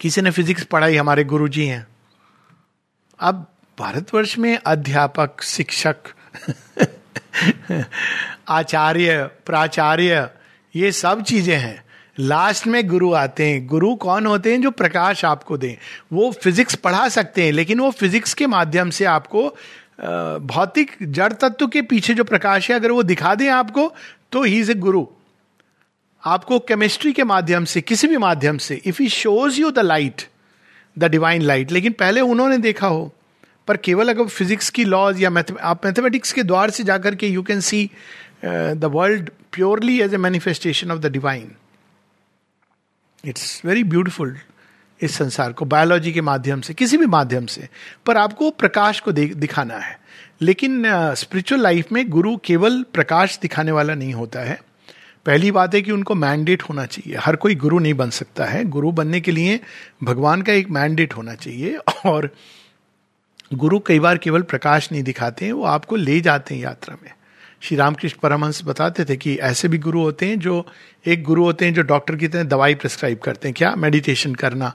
किसी 0.00 0.20
ने 0.20 0.30
फिजिक्स 0.30 0.64
पढ़ाई, 0.64 0.96
हमारे 0.96 1.24
गुरु 1.24 1.48
जी 1.48 1.66
हैं। 1.66 1.86
अब 3.20 3.46
भारतवर्ष 3.78 4.38
में 4.38 4.58
अध्यापक, 4.66 5.42
शिक्षक, 5.42 5.96
आचार्य, 8.48 9.30
प्राचार्य, 9.46 10.30
ये 10.76 10.92
सब 10.92 11.22
चीज़ें 11.22 11.58
हैं। 11.58 11.84
लास्ट 12.18 12.66
में 12.66 12.88
गुरु 12.88 13.12
आते 13.12 13.50
हैं। 13.50 13.66
गुरु 13.66 13.94
कौन 13.94 14.26
होते 14.26 14.52
हैं 14.52 14.62
जो 14.62 14.70
प्रकाश 14.70 15.24
आपको 15.24 15.56
दें? 15.56 15.74
वो 16.12 16.32
फिजिक्स 16.32 16.74
पढ़ा 16.74 17.08
सकते 17.08 17.44
हैं, 17.44 17.52
लेकिन 17.52 17.80
वो 17.80 17.90
फिजिक्स 17.90 18.34
के 18.34 18.46
माध्यम 18.46 18.90
से 18.90 19.04
आपको 19.04 19.56
भौतिक 20.38 20.96
जड़ 21.02 21.32
तत्व 21.32 21.68
के 21.68 21.82
पीछे 21.82 22.14
जो 22.14 22.24
प्रकाश 22.24 22.70
है, 22.70 22.76
अगर 22.76 22.90
वो 22.90 23.02
दिखा 23.02 23.34
दें 23.34 23.50
आपको 23.50 23.94
तो 24.32 24.42
ही 24.42 24.60
इज़ 24.60 24.70
ए 24.70 24.74
गुरु। 24.74 25.06
आपको 26.26 26.58
केमिस्ट्री 26.58 27.12
के 27.12 27.24
माध्यम 27.24 27.64
से 27.64 27.80
किसी 27.80 28.06
भी 28.06 28.16
माध्यम 28.16 28.58
से 28.58 28.82
if 28.84 29.02
he 29.02 29.08
shows 29.08 29.60
you 29.60 29.70
the 29.70 29.78
light 29.78 30.22
the 30.98 31.04
divine 31.04 31.42
light 31.42 31.72
लेकिन 31.72 31.92
पहले 31.92 32.20
उन्होंने 32.20 32.58
देखा 32.58 32.86
हो 32.86 33.14
पर 33.68 33.76
केवल 33.76 34.08
अगर 34.08 34.26
फिजिक्स 34.26 34.70
की 34.70 34.84
लॉज 34.84 35.22
या 35.22 35.30
मैथ 35.30 35.44
आप 35.60 35.86
मैथमेटिक्स 35.86 36.32
के 36.32 36.42
द्वार 36.42 36.70
से 36.70 36.84
जाकर 36.84 37.14
के 37.14 37.26
you 37.26 37.42
can 37.42 37.60
see 37.60 37.90
the 38.44 38.80
world 38.84 39.30
purely 39.52 40.00
as 40.00 40.14
a 40.14 40.16
manifestation 40.16 40.90
of 40.90 40.98
the 40.98 41.06
divine 41.06 41.52
it's 43.24 43.62
very 43.64 43.84
beautiful 43.84 44.36
इस 45.02 45.14
संसार 45.14 45.52
को 45.52 45.64
बायोलॉजी 45.64 46.12
के 46.12 46.20
माध्यम 46.20 46.60
से 46.60 46.74
किसी 46.74 46.96
भी 46.96 47.06
माध्यम 47.06 47.46
से 47.46 47.68
पर 48.06 48.16
आपको 48.16 48.50
प्रकाश 48.50 49.00
को 49.00 49.12
दिखाना 49.12 49.74
है। 49.74 50.00
लेकिन 50.40 50.84
स्पिरिचुअल 51.14 51.58
uh, 51.58 51.64
लाइफ 51.64 51.92
में 51.92 52.10
गुरु 52.10 52.36
केवल 52.36 52.82
प्रकाश 52.82 53.38
दिखाने 53.42 53.72
वाला 53.72 53.94
नहीं 53.94 54.12
होता 54.12 54.40
है 54.40 54.60
पहली 55.26 55.50
बात 55.50 55.74
है 55.74 55.82
कि 55.82 55.92
उनको 55.92 56.14
मैंडेट 56.14 56.62
होना 56.62 56.86
चाहिए। 56.86 57.16
हर 57.16 57.36
कोई 57.36 57.54
गुरु 57.54 57.78
नहीं 57.78 57.94
बन 57.94 58.10
सकता 58.10 58.44
है। 58.44 58.64
गुरु 58.64 58.92
बनने 58.92 59.20
के 59.20 59.30
लिए 59.30 59.60
भगवान 60.02 60.42
का 60.42 60.52
एक 60.52 60.70
मैंडेट 60.70 61.16
होना 61.16 61.34
चाहिए 61.34 61.76
और 62.06 62.34
गुरु 63.54 63.78
कई 63.78 63.98
बार 63.98 64.18
केवल 64.18 64.42
प्रकाश 64.42 64.92
नहीं 64.92 65.02
दिखाते 65.02 65.44
हैं, 65.44 65.52
वो 65.52 65.64
आपको 65.64 65.96
ले 65.96 66.20
जाते 66.20 66.54
हैं 66.54 66.62
यात्रा 66.62 66.96
में। 67.02 67.10
श्री 67.60 67.76
रामकृष्ण 67.76 68.16
परमहंस 68.22 68.62
बताते 68.64 69.04
थे 69.04 69.16
कि 69.16 69.36
ऐसे 69.36 69.68
भी 69.68 69.78
गुरु 69.78 70.00
होते 70.00 70.26
हैं 70.26 70.38
जो, 70.38 70.66
एक 71.06 71.22
गुरु 71.22 71.44
होते 71.44 71.64
हैं 71.64 71.74
जो 71.74 71.82
डॉक्टर 71.82 72.16
की 72.16 72.28
तरह 72.28 72.42
दवाई 72.42 72.74
प्रिस्क्राइब 72.74 73.18
करते 73.18 73.48
हैं। 73.48 73.54
क्या? 73.58 73.76
मेडिटेशन 73.76 74.34
करना। 74.34 74.72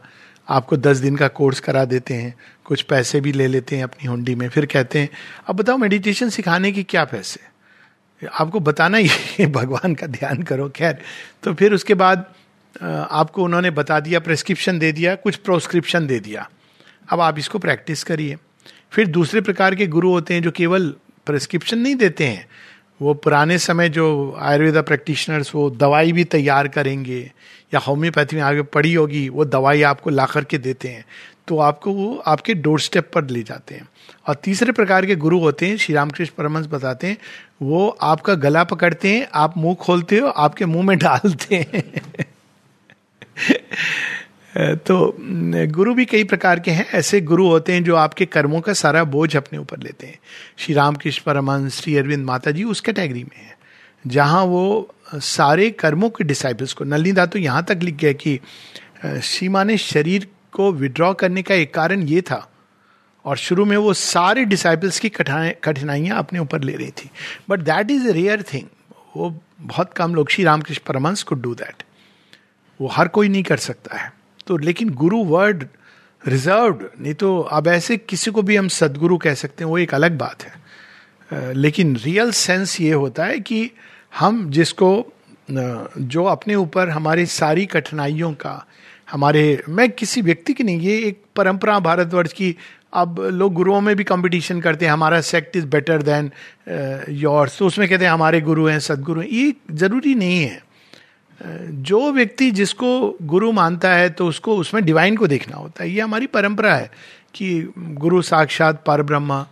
आपको 0.50 0.78
दस 0.78 0.98
दिन 0.98 1.16
का 1.16 1.28
कोर्स 1.28 1.60
करा 1.60 1.86
देते 1.86 2.14
हैं। 2.14 2.36
कुछ 2.64 2.82
पैसे 2.82 3.22
भी 3.22 3.32
ले 3.32 3.48
लेते 3.48 3.76
हैं 3.76 3.84
अपनी 3.84 4.08
हुंडी 4.08 4.36
में। 4.36 4.50
फिर 4.50 4.66
कहते 4.66 5.00
हैं, 5.00 5.10
अब 5.48 5.56
बताओ 5.56 5.78
मेडिटेशन 5.78 6.30
सिखाने 6.30 6.72
की 6.72 6.84
क्या 6.84 7.06
पैसे? 7.06 7.51
आपको 8.28 8.60
बताना 8.60 8.98
ही 8.98 9.46
भगवान 9.46 9.96
का 9.96 10.08
ध्यान 10.08 10.44
करो, 10.44 10.70
खैर। 10.70 10.98
तो 11.44 11.54
फिर 11.54 11.74
उसके 11.74 11.94
बाद 11.94 12.26
आपको 13.12 13.44
उन्होंने 13.44 13.72
बता 13.72 14.00
दिया 14.00 14.20
प्रेस्क्रिप्शन 14.20 14.80
दे 14.80 14.92
दिया, 14.92 15.16
कुछ 15.16 15.36
प्रोस्क्रिप्शन 15.36 16.08
दे 16.08 16.20
दिया। 16.20 16.50
अब 17.10 17.22
आप 17.22 17.40
इसको 17.40 17.60
प्रैक्टिस 17.60 18.04
करिए। 18.04 18.38
फिर 18.92 19.08
दूसरे 19.08 19.42
प्रकार 19.42 19.76
के 19.76 19.88
गुरु 19.88 20.10
होते 20.12 20.34
हैं 20.34 20.42
जो 20.42 20.52
केवल 20.52 20.90
प्रेस्क्रिप्शन 21.26 21.80
नहीं 21.80 21.96
देते 21.96 22.28
हैं। 22.28 22.46
वो 23.02 23.14
पुराने 23.14 23.58
समय 23.58 23.90
जो 23.90 24.36
आयुर्वेदा 24.40 24.82
प्रैक्टिशनर्स 24.82 25.54
वो 25.56 25.70
दवाई 25.70 26.12
भी 26.12 26.24
तैयार 26.24 26.68
करेंगे, 26.68 27.20
या 27.74 27.80
होम्योपैथी 27.80 28.36
में 28.36 28.44
आगे 28.44 28.62
पड़ी 28.62 28.94
होगी, 28.94 29.28
वो 29.30 29.46
दवाई 29.46 29.82
आपको 29.82 30.10
ला 30.10 30.26
करके 30.26 30.58
देते 30.58 30.90
हैं। 30.90 31.06
तो 31.48 31.58
आपको 31.60 31.92
वो 31.94 32.24
आपके 32.26 32.54
डोर 32.54 32.80
स्टेप 32.80 33.12
पर 33.14 33.28
ले 33.28 33.44
जाते 33.44 33.76
हैं। 33.76 33.88
और 34.28 34.36
तीसरे 34.36 34.72
प्रकार 34.72 35.06
के 35.06 35.16
गुरु 35.16 35.40
होते 35.40 35.68
हैं, 35.68 35.78
श्री 35.78 35.96
रामकृष्ण 35.96 36.34
परमहंस 36.38 36.66
बताते 36.66 37.08
हैं, 37.08 37.18
वो 37.62 37.88
आपका 38.02 38.34
गला 38.36 38.64
पकड़ते 38.64 39.16
हैं, 39.16 39.28
आप 39.34 39.58
मुँह 39.58 39.76
खोलते 39.76 40.18
हो, 40.18 40.28
आपके 40.28 40.66
मुँह 40.66 40.86
में 40.86 40.98
डालते 40.98 41.56
हैं। 41.56 41.84
तो 44.78 45.16
गुरु 45.68 45.94
भी 45.94 46.06
कई 46.06 46.24
प्रकार 46.24 46.60
के 46.60 46.72
हैं, 46.72 46.88
ऐसे 46.90 47.22
गुरु 47.22 47.48
होते 47.48 47.74
हैं 47.74 47.84
जो 47.84 47.96
आपके 47.96 48.26
कर्मों 48.26 48.62
का 48.62 48.74
सारा 48.74 49.04
बोझ 49.04 49.36
अपने 49.36 49.60
ऊपर 49.60 49.80
लेते 49.80 50.08
हैं। 50.08 50.20
श्री 50.58 50.74
रामकृष्ण 50.76 51.24
परमहंस, 51.26 51.82
श्री 51.82 51.98
अरविंद 51.98 52.26
माता 52.26 52.52
जी 52.52 52.64
उस 52.64 52.82
कैटेगरी 52.82 53.24
में 53.24 53.38
है, 53.38 53.58
जहाँ 54.08 54.44
वो 54.44 54.96
सारे 55.16 55.70
कर्मों 55.72 56.10
के 56.10 56.24
डिसाइपल्स 56.24 56.74
को, 56.74 56.84
नलनी 56.84 57.12
दा 57.12 57.26
तो 57.26 57.40
यहाँ 57.40 57.64
तक 57.64 57.80
लिख 57.84 57.96
गया 57.96 58.12
कि 58.14 58.40
सीमा 59.06 59.64
ने 59.64 59.78
शरीर 59.78 60.28
को 60.54 60.72
विड्रॉ 60.72 61.14
करने 61.14 61.42
का 61.42 61.56
एक 61.56 61.74
कारण 61.74 62.02
ये 62.04 62.22
था। 62.22 62.48
और 63.26 63.38
शुरू 63.38 63.66
में 63.66 63.76
वो 63.78 63.94
सारे 63.94 64.46
डिसाइपल्स 64.46 65.00
की 65.00 65.10
कठिनाइयाँ 65.10 66.18
अपने 66.18 66.40
ऊपर 66.40 66.62
ले 66.62 66.76
रही 66.76 66.92
थी। 66.92 67.10
But 67.50 67.60
that 67.60 67.92
is 67.92 68.08
a 68.08 68.12
rare 68.12 68.44
thing 68.44 68.68
वो 69.16 69.30
बहुत 69.62 69.94
कम 69.94 70.16
लोग 70.16 70.30
Shri 70.30 70.44
Ramakrishna 70.44 70.82
Paramahamsa 70.88 71.24
could 71.24 71.42
do 71.42 71.54
that 71.56 71.84
वो 72.80 72.88
हर 72.88 73.08
कोई 73.08 73.30
नहीं 73.30 73.44
कर 73.44 73.58
सकता 73.58 73.98
है। 73.98 74.12
तो 74.48 74.58
लेकिन 74.58 74.90
गुरु 74.94 75.24
वर्ड 75.24 75.66
रिजर्व्ड 76.22 76.84
नहीं 77.02 77.14
तो 77.14 77.40
अब 77.40 77.68
ऐसे 77.68 77.98
किसी 77.98 78.32
को 78.32 78.42
भी 78.42 78.56
हम 78.56 78.68
सदगुरु 78.68 79.18
कह 79.18 79.34
सकते 79.34 79.64
हैं, 79.64 79.70
वो 79.72 79.78
एक 79.78 79.94
अलग 79.94 80.18
बात 80.18 80.44
है। 80.44 81.54
लेकिन 81.54 81.96
रियल 81.96 82.32
सेंस 82.32 82.80
ये 82.82 82.92
होता 82.94 83.26
है 83.26 83.40
कि 83.40 83.70
हम 84.20 84.50
जिसको 84.52 85.14
जो 85.50 86.24
अपने 86.24 86.56
ऊपर 86.56 86.90
हमारी 86.90 87.26
सारी 87.26 87.66
कठिनाइयों 87.66 88.34
का 88.34 88.54
हमारे, 89.12 89.64
मैं 89.70 89.90
किसी 89.92 90.22
व्यक्ति 90.22 90.54
की 90.54 90.64
नहीं, 90.64 90.80
ये 90.80 90.98
एक 91.00 91.22
परंपरा 91.36 91.80
भारतवर्ष 91.80 92.34
की, 92.34 92.56
अब 92.94 93.20
लोग 93.34 93.54
गुरुओं 93.54 93.82
में 93.82 93.96
भी 93.96 94.04
कंपटीशन 94.04 94.62
करते 94.62 94.86
हैं, 94.86 94.92
हमारा 94.94 95.22
sect 95.22 95.56
is 95.58 95.66
better 95.68 96.02
than 96.02 96.32
yours 97.20 97.58
तो 97.60 97.68
उसमें 97.68 97.88
कहते 97.90 98.06
हैं, 98.06 98.12
हमारे 98.12 98.42
गुरु 98.42 98.66
हैं, 98.68 98.80
सदगुरु 98.80 99.22
हैं, 99.22 99.28
ये 99.30 99.54
ज़रूरी 99.72 100.16
नहीं 100.16 100.44
है। 100.44 100.62
जो 101.84 102.12
व्यक्ति 102.12 102.50
जिसको 102.52 103.18
गुरु 103.22 103.52
मानता 103.52 103.94
है 103.94 104.10
तो 104.10 104.28
उसको, 104.28 104.58
उसमें 104.58 104.84
डिवाइन 104.86 105.18
को 105.18 105.28
देखना 105.28 105.58
होता 105.58 105.84
है, 105.84 105.90
ये 105.90 106.02
हमारी 106.02 106.28
परंपरा 106.28 106.76
है 106.76 106.92
कि 107.36 107.74
गुरु 107.78 108.22
साक्षात 108.22 108.84
पर 108.88 109.02
ब्रह्म 109.04 109.46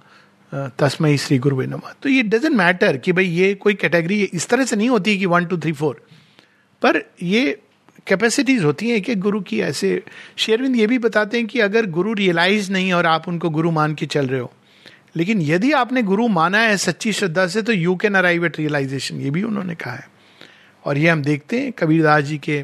तस्मय 0.80 1.18
श्री 1.18 1.38
गुरु 1.38 1.62
नमा। 1.62 1.94
तो 2.02 2.10
ये 2.10 2.22
डजेंट 2.24 2.56
मैटर 2.56 2.98
कि 2.98 3.12
भाई 3.12 3.26
ये 3.26 3.54
कोई 3.56 3.74
कैटेगरी 3.74 4.22
इस 4.24 4.48
तरह 4.50 4.66
से 4.66 4.76
नहीं 4.76 4.90
होती 4.90 5.18
कि 5.18 5.26
वन 5.26 5.46
टू 5.46 5.58
थ्री 5.58 5.72
फोर 5.72 6.02
पर 6.82 7.02
ये 7.24 7.60
कैपेसिटीज 8.08 8.64
होती 8.64 8.90
हैं 8.90 8.96
एक 8.98 9.10
एक 9.10 9.20
गुरु 9.20 9.42
की 9.42 9.60
ऐसे। 9.62 10.02
शेरविंद 10.38 10.76
ये 10.76 10.88
भी 10.88 10.98
बताते 11.00 11.38
हैं 11.38 11.48
कि 11.48 11.60
अगर 11.60 11.86
गुरु 11.88 12.14
रियलाइज़ 12.14 12.72
नहीं 12.72 12.94
और 12.94 13.06
आप 13.06 13.28
उनको 13.28 13.50
गुरु 13.50 13.72
मान 13.72 13.94
के 13.96 14.06
चल 14.06 14.28
रहे 14.28 14.40
हो, 14.40 14.52
लेकिन 15.16 15.42
यदि 15.42 15.72
आपने 15.72 16.02
गुरु 16.04 16.28
माना 16.28 16.60
है 16.60 16.78
सच्ची 16.78 17.14
श्रद्धा 17.14 17.48
से 17.48 17.62
तो 17.62 17.74
you 17.74 17.96
can 17.96 18.16
arrive 18.16 18.46
at 18.46 18.60
realization 18.60 19.22
ये 19.22 19.30
भी 19.30 19.44
उन्होंने 19.44 19.76
कहा 19.76 19.94
है। 19.94 20.08
और 20.86 20.98
ये 20.98 21.10
हम 21.10 21.22
देखते 21.24 21.60
हैं 21.60 21.72
कबीरदास 21.72 22.24
जी 22.24 22.38
के 22.38 22.62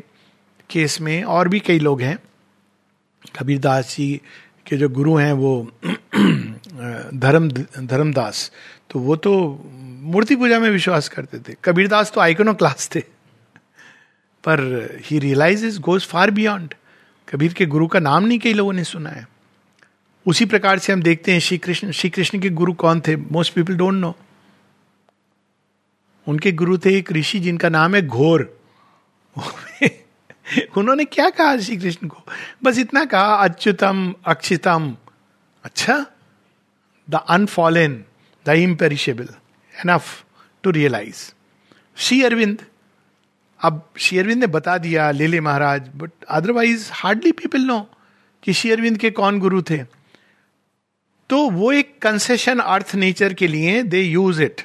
केस 0.70 1.00
में, 1.02 1.24
और 1.24 1.48
भी 1.48 1.60
कई 1.60 1.80
लोग 1.80 2.02
हैं। 2.02 2.18
कबीरदास 3.40 3.96
जी 3.98 4.22
के 4.68 4.78
जो 4.78 4.90
गुरु 4.90 5.16
हैं, 5.16 5.34
वो 5.34 5.72
धर्म, 7.16 7.50
धर्मदास 7.82 8.52
तो 8.92 9.00
वो 9.00 9.16
तो 9.16 9.34
मूर्ति 10.04 10.36
पूजा 10.36 10.60
में 10.60 10.70
विश्वास 10.70 11.08
करते 11.10 11.40
थे। 11.40 11.56
कबीरदास 11.66 12.12
तो 12.12 12.22
आइकनो 12.22 12.54
क्लास 12.54 12.90
थे। 12.96 13.02
पर 14.46 14.60
he 15.06 15.20
realize 15.20 15.66
is 15.66 15.80
goes 15.80 16.06
far 16.06 16.32
beyond 16.32 16.74
Kabir 17.30 17.54
के 17.54 17.66
गुरु 17.66 17.88
का 17.88 18.00
नाम 18.00 18.26
नहीं 18.26 18.40
कई 18.40 18.54
लोगों 18.54 18.74
ने 18.74 18.84
सुना 18.84 19.10
है। 19.10 19.28
उसी 20.26 20.46
प्रकार 20.46 20.80
से 20.80 20.94
हम 20.94 21.02
देखते 21.02 21.32
हैं 21.32 21.40
श्री 21.40 21.58
कृष्ण 21.58 21.92
श्री 21.92 22.10
कृष्ण 22.10 22.40
के 22.40 22.50
गुरु 22.50 22.74
कौन 22.74 23.02
थे? 23.02 23.16
मोस्ट 23.16 23.54
पीपल 23.54 23.76
डोंट 23.76 23.94
नो 23.94 24.16
उनके 26.28 26.52
गुरु 26.52 26.78
थे 26.78 26.98
एक 26.98 27.12
ऋषि 27.12 27.40
जिनका 27.40 27.70
नाम 27.70 27.96
है 27.96 28.08
घोर। 28.08 28.60
उन्होंने 30.78 31.06
क्या 31.06 31.30
कहा 31.30 31.58
श्री 31.58 31.78
कृष्ण 31.78 32.08
को? 32.08 32.24
बस 32.64 32.78
इतना 32.78 33.06
कहा, 33.06 33.36
अच्युतम, 33.36 34.16
अक्षितम। 34.26 34.98
अच्छा 35.64 36.06
the 37.10 37.16
unfallen 37.16 38.04
the 38.46 38.50
imperishable 38.50 39.28
enough 39.80 40.26
to 40.64 40.72
realize 40.72 41.34
Shri 41.98 42.24
Aurobindo 42.24 42.66
अब 43.66 43.82
श्री 43.98 44.18
अरविंद 44.20 44.40
ने 44.40 44.48
बता 44.50 44.78
दिया 44.78 45.10
Lele 45.12 45.40
Maharaj 45.42 45.90
but 45.96 46.12
otherwise 46.30 46.90
hardly 46.94 47.32
people 47.34 47.62
know 47.62 47.80
कि 48.44 48.54
शेयरविंद 48.54 48.98
के 48.98 49.12
कौन 49.12 49.40
गुरु 49.40 49.62
थे। 49.62 49.78
तो 51.30 51.38
वो 51.50 51.72
एक 51.72 51.98
कंसेशन 52.02 52.60
अर्थ 52.60 52.96
नेचर 52.96 53.34
के 53.34 53.48
लिए 53.48 53.82
दे 53.84 54.02
यूज़ 54.02 54.42
इट 54.44 54.62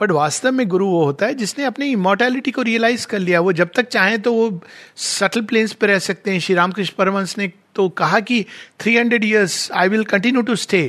बट 0.00 0.10
वास्तव 0.10 0.52
में 0.52 0.66
गुरु 0.68 0.86
वो 0.86 1.04
होता 1.04 1.26
है 1.26 1.34
जिसने 1.34 1.64
अपनी 1.64 1.86
इमोर्टैलिटी 1.92 2.50
को 2.50 2.62
रियलाइज़ 2.62 3.06
कर 3.06 3.18
लिया। 3.18 3.40
वो 3.40 3.52
जब 3.52 3.70
तक 3.76 3.88
चाहे 3.88 4.18
तो 4.18 4.32
वो 4.32 4.60
सटल 4.96 5.42
प्लेन्स 5.42 5.72
पे 5.72 5.86
रह 5.86 5.98
सकते 5.98 6.30
हैं। 6.30 6.40
श्री 6.40 6.54
रामकृष्ण 6.54 6.94
परमंश 6.98 7.36
ने 7.38 7.50
तो 7.74 7.88
कहा 7.98 8.20
कि 8.20 8.44
three 8.80 8.96
hundred 8.96 9.24
years 9.24 9.70
I 9.72 9.88
will 9.88 10.04
continue 10.04 10.42
to 10.42 10.56
stay 10.56 10.82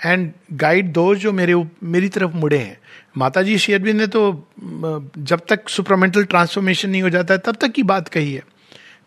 and 0.00 0.32
guide 0.52 0.92
दो 0.92 1.14
जो 1.14 1.32
मेरे 1.32 1.54
मेरी 1.82 2.08
तरफ़ 2.08 2.36
मुड़े 2.36 2.58
हैं। 2.58 2.78
माता 3.16 3.42
जी 3.42 3.58
शेयरबिन 3.58 3.96
ने 3.96 4.06
तो 4.06 4.50
जब 5.18 5.40
तक 5.48 5.68
सुपरमेंटल 5.68 6.24
ट्रांसफॉर्मेशन 6.24 6.90
नहीं 6.90 7.02
हो 7.02 7.10
जाता 7.10 7.34
है, 7.34 7.40
तब 7.46 7.56
तक 7.56 7.72
की 7.72 7.82
बात 7.82 8.08
कही 8.08 8.34
है। 8.34 8.42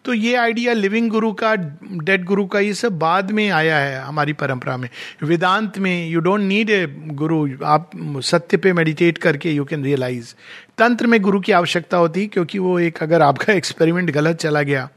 तो 0.05 0.13
ये 0.13 0.35
आइडिया 0.35 0.74
लिविंग 0.74 1.09
गुरु 1.09 1.31
का, 1.33 1.55
डेड 1.55 2.24
गुरु 2.24 2.45
का, 2.45 2.59
ये 2.59 2.74
सब 2.74 3.00
बाद 3.00 3.31
में 3.31 3.50
आया 3.50 3.77
है 3.77 4.00
हमारी 4.00 4.33
परंपरा 4.33 4.77
में। 4.77 4.89
वेदांत 5.24 5.77
में 5.77 6.09
you 6.09 6.19
don't 6.19 6.41
need 6.41 6.69
a 6.69 6.85
guru, 7.07 7.47
आप 7.65 7.91
सत्य 8.21 8.57
पे 8.57 8.74
मेडिटेट 8.74 9.17
करके 9.17 9.51
यू 9.51 9.65
कैन 9.65 9.83
रियलाइज़ 9.83 10.33
तंत्र 10.77 11.07
में 11.07 11.21
गुरु 11.21 11.39
की 11.39 11.51
आवश्यकता 11.51 11.97
होती, 11.97 12.27
क्योंकि 12.27 12.59
वो 12.59 12.79
एक, 12.79 13.03
अगर 13.03 13.21
आपका 13.21 13.53
एक्सपेरिमेंट 13.53 14.12
गलत 14.12 14.35
चला 14.35 14.62
गया, 14.62 14.89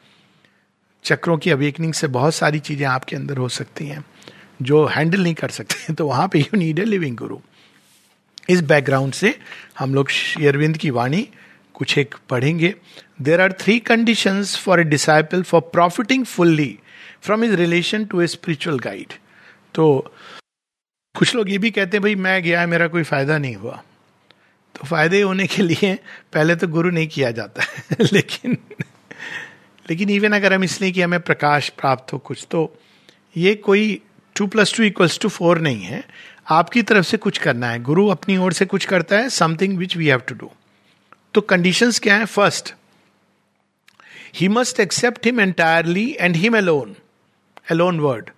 चक्रों 1.05 1.39
की 1.39 1.51
अवेकनिंग 1.51 1.93
से 1.93 2.07
बहुत 2.07 2.35
सारी 2.35 2.59
चीज़ें 2.59 2.87
आपके 2.87 3.17
अंदर 3.17 3.37
हो 3.37 3.49
सकती 3.49 3.87
हैं, 3.87 4.05
जो 4.63 4.87
हैंडल 4.87 5.23
नहीं 5.23 5.35
कर 5.35 5.49
सकते 5.49 5.93
तो 5.99 6.07
वहाँ 6.07 6.29
पे 6.29 6.39
you 6.39 6.57
need 6.57 6.79
a 6.79 6.85
living 6.85 7.17
guru. 7.17 7.39
इस 8.49 8.61
बैकग्राउंड 8.61 9.13
से 9.13 9.39
हम 9.79 9.95
लोग 9.95 10.09
शेयरविंद 10.09 10.77
की 10.77 10.91
वाणी 10.91 11.29
कुछ 11.75 11.99
एक 11.99 12.15
पढ़ेंगे। 12.31 12.75
There 13.23 13.41
are 13.41 13.53
three 13.53 13.79
condition 13.81 14.43
for 14.45 14.81
a 14.81 14.85
disciple 14.85 15.43
for 15.43 15.61
profiting 15.61 16.25
fully 16.25 16.79
from 17.23 17.45
his 17.45 17.55
relation 17.55 18.05
to 18.05 18.21
a 18.21 18.27
spiritual 18.27 18.79
guide 18.79 19.13
तो 19.75 20.15
कुछ 21.15 21.35
लोग 21.35 21.51
ये 21.51 21.59
भी 21.59 21.71
कहते 21.71 21.97
हैं, 21.97 22.03
भाई, 22.03 22.15
मैं 22.15 22.43
गया, 22.43 22.67
मेरा 22.67 22.87
कोई 22.89 23.03
फ़ायदा 23.03 23.39
नहीं 23.39 23.55
हुआ। 23.55 23.83
तो 24.75 24.87
फ़ायदे 24.87 25.21
होने 25.23 25.47
के 25.47 25.63
लिए 25.63 25.95
पहले 26.33 26.55
तो 26.57 26.69
गुरु 26.69 26.91
नहीं 26.91 27.07
किया 27.09 27.31
जाता 27.31 27.63
है, 27.63 27.97
लेकिन 28.13 28.57
लेकिन 29.91 30.11
इवन 30.11 30.33
अगर 30.33 30.53
हम 30.53 30.65
इसलिए 30.65 30.93
कि 30.93 31.03
हमें 31.03 31.21
प्रकाश 31.21 31.69
प्राप्त 31.69 32.13
हो 32.13 32.19
कुछ 32.19 32.47
तो 32.51 32.79
ये 33.37 33.55
कोई 33.55 34.01
two 34.37 34.47
plus 34.47 34.77
two 34.77 34.83
equals 34.83 35.19
to 35.19 35.29
four 35.29 35.59
नहीं 35.59 35.83
है। 35.83 36.05
आपकी 36.49 36.83
तरफ़ 36.83 37.07
से 37.07 37.17
कुछ 37.17 37.39
करना 37.39 37.71
है। 37.71 37.83
गुरु 37.83 38.07
अपनी 38.09 38.37
ओर 38.37 38.53
से 38.53 38.67
कुछ 38.67 38.85
करता 38.85 39.17
है 39.17 39.29
something 39.31 39.79
which 39.79 39.97
we 39.97 40.07
have 40.07 40.19
to 40.19 40.35
do 40.35 40.51
तो 41.35 41.41
कंडीशंस 41.41 41.99
क्या 41.99 42.17
है? 42.17 42.25
First 42.25 42.75
he 44.35 44.49
must 44.49 44.81
accept 44.81 45.27
him 45.27 45.41
entirely 45.41 46.17
and 46.21 46.37
him 46.37 46.57
alone 46.57 46.95
alone 47.71 48.01
word 48.01 48.31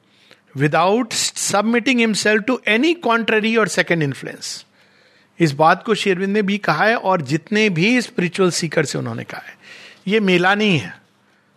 without 0.56 1.12
submitting 1.12 2.00
himself 2.00 2.42
to 2.42 2.60
any 2.68 2.92
contrary 2.94 3.56
और 3.56 3.68
सेकेंड 3.68 4.02
इन्फ्लुएंस 4.02 4.64
इस 5.40 5.52
बात 5.52 5.82
को 5.82 5.94
शेरविंद 5.94 6.32
ने 6.32 6.42
भी 6.42 6.58
कहा 6.58 6.84
है 6.84 6.96
और 6.96 7.22
जितने 7.22 7.68
भी 7.70 8.00
स्पिरिचुअल 8.02 8.50
सीकर 8.50 8.84
से 8.84 8.98
उन्होंने 8.98 9.24
कहा 9.24 9.42
है। 9.46 9.54
ये 10.08 10.20
मेला 10.20 10.54
नहीं 10.54 10.78
है 10.78 11.00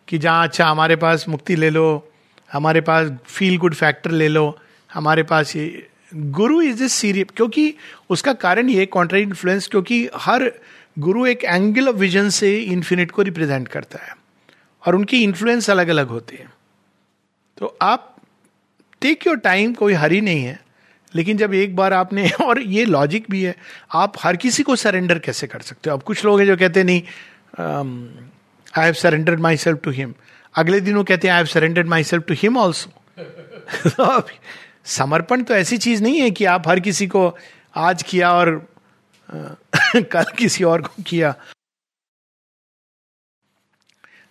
कि 0.07 0.17
जहाँ 0.17 0.43
अच्छा 0.43 0.67
हमारे 0.67 0.95
पास 0.95 1.25
मुक्ति 1.29 1.55
ले 1.55 1.69
लो, 1.69 2.11
हमारे 2.51 2.81
पास 2.81 3.11
फील 3.25 3.57
गुड 3.57 3.73
फैक्टर 3.73 4.11
ले 4.11 4.27
लो, 4.27 4.59
हमारे 4.93 5.23
पास 5.23 5.55
ये 5.55 5.87
गुरु 6.13 6.61
इज़ 6.61 6.77
दिस 6.79 6.93
सीरियस, 6.93 7.27
क्योंकि 7.35 7.73
उसका 8.09 8.33
कारण 8.35 8.69
ये 8.69 8.85
कॉन्ट्रा 8.87 9.19
इन्फ्लुएंस 9.19 9.67
क्योंकि 9.67 10.07
हर 10.15 10.51
गुरु 10.99 11.25
एक 11.25 11.43
एंगल 11.43 11.89
ऑफ़ 11.89 11.95
विजन 11.95 12.29
से 12.29 12.57
इन्फिनिट 12.57 13.11
को 13.11 13.21
रिप्रेजेंट 13.21 13.67
करता 13.67 14.03
है, 14.03 14.15
और 14.83 14.95
उनकी 14.95 15.23
इन्फ्लुएंस 15.23 15.69
अलग 15.69 15.87
अलग 15.87 16.07
होती 16.07 16.35
है। 16.35 16.47
तो 17.57 17.77
आप 17.81 18.15
टेक 19.01 19.27
योर 19.27 19.37
टाइम 19.39 19.73
कोई 19.73 19.93
हरी 19.93 20.21
नहीं 20.21 20.43
है, 20.43 20.59
लेकिन 21.15 21.37
जब 21.37 21.53
एक 21.53 21.75
बार 21.75 21.93
आपने, 21.93 22.29
और 22.41 22.59
ये 22.59 22.85
लॉजिक 22.85 23.25
भी 23.31 23.41
है, 23.43 23.55
आप 23.93 24.13
हर 24.19 24.35
किसी 24.37 24.63
को 24.63 24.75
सरेंडर 24.75 25.19
कैसे 25.19 25.47
कर 25.47 25.61
सकते 25.61 25.89
हो? 25.89 25.95
अब 25.97 26.03
कुछ 26.03 26.25
लोग 26.25 26.39
हैं 26.39 26.47
जो 26.47 26.57
कहते 26.57 26.83
नहीं 26.83 27.01
I 28.73 28.83
have 28.83 28.93
surrendered 28.93 29.39
my 29.39 29.57
self 29.57 29.79
to 29.83 29.91
him 29.91 30.13
अगले 30.55 30.79
दिन 30.81 30.95
वो 30.95 31.03
कहते 31.03 31.27
हैं 31.27 31.33
I 31.33 31.39
have 31.39 31.47
surrendered 31.47 31.87
my 31.87 32.03
self 32.03 32.23
to 32.27 32.33
him 32.37 32.57
also 32.57 32.89
समर्पण 34.85 35.43
तो 35.43 35.53
ऐसी 35.53 35.77
चीज़ 35.77 36.03
नहीं 36.03 36.21
है 36.21 36.31
कि 36.31 36.45
आप 36.45 36.67
हर 36.67 36.79
किसी 36.79 37.07
को 37.07 37.37
आज 37.75 38.03
किया 38.03 38.33
और 38.33 38.69
कल 39.95 40.23
किसी 40.37 40.63
और 40.63 40.81
को 40.81 41.03
किया। 41.03 41.35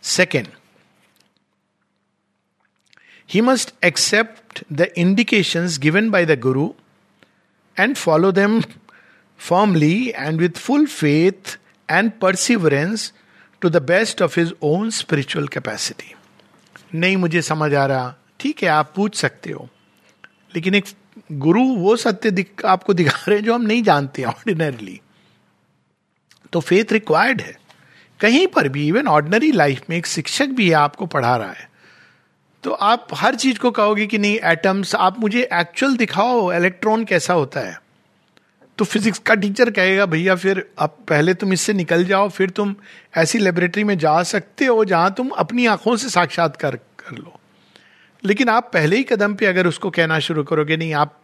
Second 0.02 0.48
he 3.30 3.40
must 3.40 3.74
accept 3.84 4.64
the 4.72 4.80
indication 4.80 5.68
given 5.78 6.10
by 6.10 6.26
the 6.26 6.40
guru 6.40 6.74
and 7.80 7.96
follow 7.96 8.32
them 8.32 8.62
formally 9.38 10.12
and 10.16 10.40
with 10.40 10.50
full 10.50 10.86
faith 10.86 11.58
and 11.90 12.12
perseverance 12.20 13.12
to 13.60 13.68
the 13.68 13.76
best 13.76 14.22
of 14.22 14.40
his 14.40 14.54
own 14.62 14.90
spiritual 14.90 15.48
capacity 15.48 16.14
नहीं, 16.94 17.16
मुझे 17.16 17.42
समझ 17.42 17.74
आ 17.74 17.86
रहा। 17.86 18.14
ठीक 18.40 18.62
है, 18.62 18.68
आप 18.68 18.92
पूछ 18.96 19.14
सकते 19.14 19.52
हो। 19.52 19.68
लेकिन 20.54 20.74
एक 20.74 20.84
गुरु 21.32 21.62
वो 21.76 21.96
सत्य 21.96 22.30
दिख, 22.30 22.64
आपको 22.64 22.94
दिखा 22.94 23.24
रहे 23.28 23.38
हैं 23.38 23.44
जो 23.44 23.54
हम 23.54 23.62
नहीं 23.62 23.82
जानते 23.82 24.24
ऑर्डिनरली 24.24 25.00
तो 26.52 26.60
फेथ 26.60 26.92
रिक्वायर्ड 26.92 27.40
है। 27.40 27.56
कहीं 28.20 28.46
पर 28.46 28.68
भी 28.68 28.86
इवन 28.88 29.08
ऑर्डिनरी 29.08 29.50
लाइफ 29.52 29.82
में 29.90 29.96
एक 29.96 30.06
शिक्षक 30.06 30.48
भी 30.48 30.68
है 30.68 30.74
आपको 30.74 31.06
पढ़ा 31.06 31.36
रहा 31.36 31.50
है। 31.50 31.70
तो 32.64 32.70
आप 32.70 33.08
हर 33.14 33.34
चीज़ 33.34 33.58
को 33.58 33.70
कहोगे 33.70 34.06
कि 34.06 34.18
नहीं 34.18 34.38
एटम्स 34.44 34.94
आप 34.94 35.18
मुझे 35.20 35.48
एक्चुअल 35.52 35.96
दिखाओ 35.96 36.52
इलेक्ट्रॉन 36.52 37.04
कैसा 37.04 37.34
होता 37.34 37.60
है। 37.60 37.80
तो 38.78 38.84
फिजिक्स 38.84 39.18
का 39.18 39.34
टीचर 39.34 39.70
कहेगा 39.70 40.06
भैया 40.06 40.34
फिर 40.34 40.64
अब 40.78 40.96
पहले 41.08 41.34
तुम 41.34 41.52
इससे 41.52 41.72
निकल 41.72 42.04
जाओ 42.04 42.28
फिर 42.28 42.50
तुम 42.50 42.74
ऐसी 43.16 43.38
लेबोरेटरी 43.38 43.84
में 43.84 43.96
जा 43.98 44.22
सकते 44.22 44.66
हो 44.66 44.84
जहाँ 44.84 45.12
तुम 45.14 45.28
अपनी 45.38 45.66
आँखों 45.66 45.96
से 45.96 46.08
साक्षात्कार 46.08 46.76
कर 46.76 47.16
लो। 47.16 47.38
लेकिन 48.24 48.48
आप 48.48 48.70
पहले 48.72 48.96
ही 48.96 49.02
कदम 49.02 49.34
पे 49.34 49.46
अगर 49.46 49.66
उसको 49.66 49.90
कहना 49.90 50.18
शुरू 50.18 50.44
करोगे, 50.44 50.76
नहीं, 50.76 50.94
आप 50.94 51.18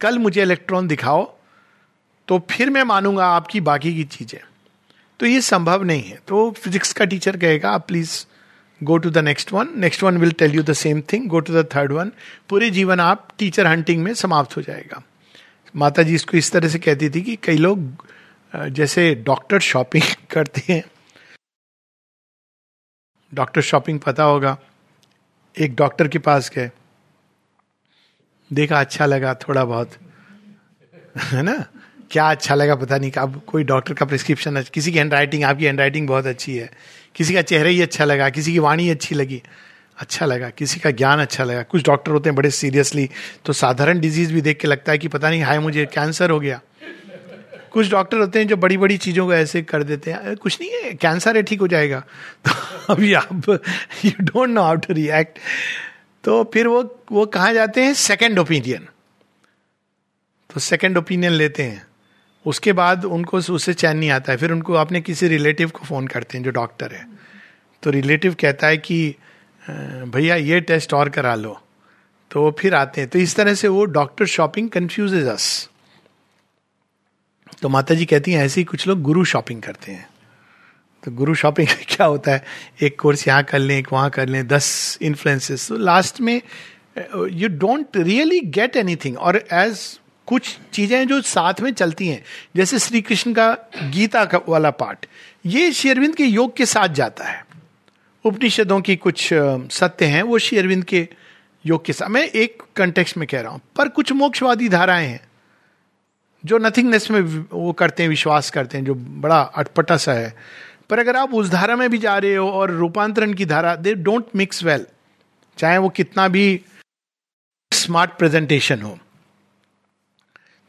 कल 0.00 0.18
मुझे 0.18 0.42
इलेक्ट्रॉन 0.42 0.88
दिखाओ 0.88 1.24
तो 2.28 2.38
फिर 2.50 2.70
मैं 2.70 2.82
मानूँगा 2.82 3.26
आपकी 3.26 3.60
बाकी 3.60 3.94
की 3.94 4.04
चीज़ें। 4.04 4.40
तो 5.20 5.26
ये 5.26 5.40
संभव 5.40 5.82
नहीं 5.82 6.02
है। 6.02 6.18
तो 6.28 6.50
फिजिक्स 6.50 6.92
का 6.92 7.04
टीचर 7.04 7.36
कहेगा, 7.36 7.70
आप 7.70 7.86
please 7.88 8.24
go 8.80 8.96
to 8.98 9.10
the 9.10 9.18
next 9.18 9.52
one 9.52 9.68
next 9.76 10.02
one 10.02 10.18
will 10.18 10.32
tell 10.32 10.54
you 10.54 10.62
the 10.62 10.72
same 10.72 11.00
thing 11.12 11.28
go 11.28 11.40
to 11.40 11.52
the 11.52 11.64
third 11.76 11.92
one 11.92 12.12
पूरे 12.48 12.70
जीवन 12.70 13.00
आप 13.00 13.28
टीचर 13.38 13.66
हंटिंग 13.66 14.02
में 14.02 14.12
समाप्त 14.14 14.56
हो 14.56 14.62
जाएगा। 14.62 15.02
माता 15.76 16.02
जी 16.02 16.14
इसको 16.14 16.36
इस 16.36 16.52
तरह 16.52 16.68
से 16.68 16.78
कहती 16.78 17.10
थी 17.10 17.22
कि 17.22 17.36
कई 17.36 17.56
लोग 17.56 18.06
जैसे 18.56 19.14
डॉक्टर 19.14 19.60
शॉपिंग 19.60 20.04
करते 20.30 20.72
हैं। 20.72 20.82
डॉक्टर 23.34 23.60
शॉपिंग 23.60 24.00
पता 24.00 24.24
होगा। 24.24 24.56
एक 25.56 25.74
डॉक्टर 25.74 26.08
के 26.08 26.18
पास 26.18 26.50
गए। 26.54 26.70
देखा 28.50 28.80
अच्छा 28.80 29.06
लगा 29.06 29.34
थोड़ा 29.34 29.64
बहुत। 29.64 29.90
है 31.22 31.42
ना? 31.42 31.64
क्या 32.10 32.30
अच्छा 32.30 32.54
लगा 32.54 32.74
पता 32.74 32.96
नहीं, 32.96 33.12
अब 33.12 33.40
कोई 33.46 33.64
डॉक्टर 33.64 33.94
का 33.94 34.06
प्रिस्क्रिप्शन 34.06 34.62
किसी 34.62 34.92
की 34.92 34.98
हैंड 34.98 35.14
राइटिंग 35.14 35.44
आपकी 35.44 35.64
हैंड 35.64 35.80
राइटिंग 35.80 36.08
बहुत 36.08 36.26
अच्छी 36.26 36.56
है। 36.56 36.70
किसी 37.14 37.34
का 37.34 37.42
चेहरा 37.42 37.68
ही 37.68 37.82
अच्छा 37.82 38.04
लगा, 38.04 38.28
किसी 38.30 38.52
की 38.52 38.58
वाणी 38.58 38.88
अच्छी 38.90 39.14
लगी 39.14 39.42
अच्छा 39.98 40.26
लगा। 40.26 40.50
किसी 40.50 40.80
का 40.80 40.90
ज्ञान 40.90 41.20
अच्छा 41.20 41.44
लगा। 41.44 41.62
कुछ 41.62 41.84
डॉक्टर 41.84 42.12
होते 42.12 42.28
हैं 42.28 42.36
बड़े 42.36 42.50
सीरियसली 42.50 43.08
तो 43.44 43.52
साधारण 43.52 44.00
डिज़ीज़ 44.00 44.32
भी 44.34 44.40
देख 44.40 44.60
के 44.60 44.68
लगता 44.68 44.92
है 44.92 44.98
कि 44.98 45.08
पता 45.08 45.30
नहीं, 45.30 45.42
हाय, 45.42 45.58
मुझे 45.58 45.86
कैंसर 45.86 46.30
हो 46.30 46.40
गया। 46.40 46.60
कुछ 47.72 47.90
डॉक्टर 47.90 48.18
होते 48.18 48.38
हैं 48.38 48.48
जो 48.48 48.56
बड़ी 48.56 48.76
बड़ी 48.76 48.96
चीज़ों 48.98 49.26
को 49.26 49.34
ऐसे 49.34 49.62
कर 49.62 49.82
देते 49.82 50.10
हैं। 50.10 50.36
कुछ 50.36 50.60
नहीं 50.60 50.70
है, 50.70 50.94
कैंसर 50.94 51.36
है, 51.36 51.42
ठीक 51.42 51.60
हो 51.60 51.68
जाएगा। 51.68 52.00
तो 52.46 52.94
अभी 52.94 53.14
आप 53.14 53.60
you 54.04 54.12
don't 54.20 54.48
know 54.48 54.62
how 54.62 54.76
to 54.76 54.92
react 54.92 55.38
तो 56.24 56.44
फिर 56.44 56.66
वो 56.66 57.00
वो 57.12 57.26
कहा 57.26 57.52
जाते 57.52 57.84
हैं? 57.84 57.94
सेकेंड 57.94 58.38
ओपिनियन 58.38 58.88
तो 60.54 60.60
सेकेंड 60.60 60.98
ओपिनियन 60.98 61.32
लेते 61.32 61.62
हैं। 61.62 61.86
उसके 62.46 62.72
बाद 62.72 63.04
उनको, 63.04 63.36
उससे 63.36 63.74
चैन 63.74 63.96
नहीं 63.96 64.10
आता 64.10 64.32
है। 64.32 64.38
फिर 64.38 64.52
उनको 64.52 64.72
अपने 64.72 65.00
किसी 65.00 65.28
रिलेटिव 65.28 65.70
को 65.70 65.84
फ़ोन 65.84 66.06
करते 66.06 66.38
हैं 66.38 66.44
जो 66.44 66.50
डॉक्टर 66.50 66.92
है। 66.92 67.08
तो 67.82 67.90
रिलेटिव 67.90 68.34
कहता 68.34 68.66
है 68.66 68.76
कि 68.76 69.14
भैया, 70.08 70.36
ये 70.36 70.60
टेस्ट 70.60 70.94
और 70.94 71.08
करा 71.08 71.34
लो। 71.34 71.60
तो 72.30 72.56
फिर 72.58 72.74
आते 72.74 73.00
हैं। 73.00 73.10
तो 73.10 73.18
इस 73.18 73.36
तरह 73.36 73.54
से 73.54 73.68
वो 73.68 73.84
डॉक्टर 73.84 74.26
शॉपिंग 74.26 74.70
कंफ्यूज 74.70 75.14
अस 75.14 75.68
तो 77.62 77.68
माता 77.68 77.94
जी 77.94 78.04
कहती 78.04 78.32
हैं, 78.32 78.44
ऐसे 78.44 78.60
ही 78.60 78.64
कुछ 78.64 78.86
लोग 78.86 79.02
गुरु 79.02 79.24
शॉपिंग 79.24 79.62
करते 79.62 79.92
हैं। 79.92 80.08
तो 81.04 81.10
गुरु 81.10 81.34
शॉपिंग 81.34 81.68
क्या 81.88 82.06
होता 82.06 82.30
है? 82.30 82.44
एक 82.82 83.00
कोर्स 83.00 83.28
यहाँ 83.28 83.42
कर 83.44 83.58
लें, 83.58 83.78
एक 83.78 83.92
वहाँ 83.92 84.10
कर 84.10 84.28
लें, 84.28 84.46
दस 84.48 84.98
इन्फ्लुएंसेस 85.02 85.68
तो 85.68 85.76
लास्ट 85.76 86.20
में 86.20 86.42
you 87.32 87.48
don't 87.48 87.96
really 87.96 88.40
get 88.40 88.76
anything 88.76 89.18
और 89.18 89.36
एज 89.52 90.00
कुछ 90.26 90.58
चीज़ें 90.72 91.06
जो 91.08 91.20
साथ 91.20 91.60
में 91.60 91.72
चलती 91.72 92.08
हैं, 92.08 92.22
जैसे 92.56 92.78
श्री 92.78 93.00
कृष्ण 93.00 93.32
का 93.32 93.52
गीता 93.82 94.24
का 94.24 94.40
वाला 94.48 94.70
पार्ट 94.70 95.06
ये 95.46 95.72
शेरविंद 95.72 96.16
के 96.16 96.24
योग 96.24 96.56
के 96.56 96.66
साथ 96.66 96.88
जाता 96.88 97.24
है। 97.24 97.46
उपनिषदों 98.24 98.80
की 98.80 98.96
कुछ 98.96 99.28
सत्य 99.72 100.06
हैं, 100.06 100.22
वो 100.22 100.38
शेरविंद 100.38 100.84
के 100.84 101.08
योग 101.66 101.84
के 101.84 101.92
साथ। 101.92 102.08
मैं 102.08 102.24
एक 102.24 102.62
कंटेक्स्ट 102.76 103.16
में 103.16 103.28
कह 103.30 103.40
रहा 103.40 103.52
हूँ। 103.52 103.60
पर 103.76 103.88
कुछ 103.88 104.12
मोक्षवादी 104.12 104.68
धाराएँ 104.68 105.06
हैं। 105.08 105.25
जो 106.46 106.58
नथिंगनेस 106.58 107.10
में 107.10 107.20
वो 107.52 107.72
करते 107.72 108.02
हैं, 108.02 108.10
विश्वास 108.10 108.50
करते 108.50 108.78
हैं, 108.78 108.84
जो 108.84 108.94
बड़ा 108.94 109.40
अटपटा 109.40 109.96
सा 109.98 110.12
है। 110.12 110.34
पर 110.90 110.98
अगर 110.98 111.16
आप 111.16 111.34
उस 111.34 111.50
धारा 111.50 111.76
में 111.76 111.88
भी 111.90 111.98
जा 111.98 112.16
रहे 112.18 112.34
हो 112.34 112.50
और 112.50 112.70
रूपांतरण 112.72 113.32
की 113.34 113.44
धारा 113.46 113.74
दे 113.76 113.94
डोंट 113.96 114.26
मिक्स 114.36 114.62
वेल 114.64 114.86
चाहे 115.58 115.78
वो 115.78 115.88
कितना 115.90 116.26
भी 116.28 116.60
स्मार्ट 117.72 118.10
प्रेजेंटेशन 118.18 118.82
हो। 118.82 118.98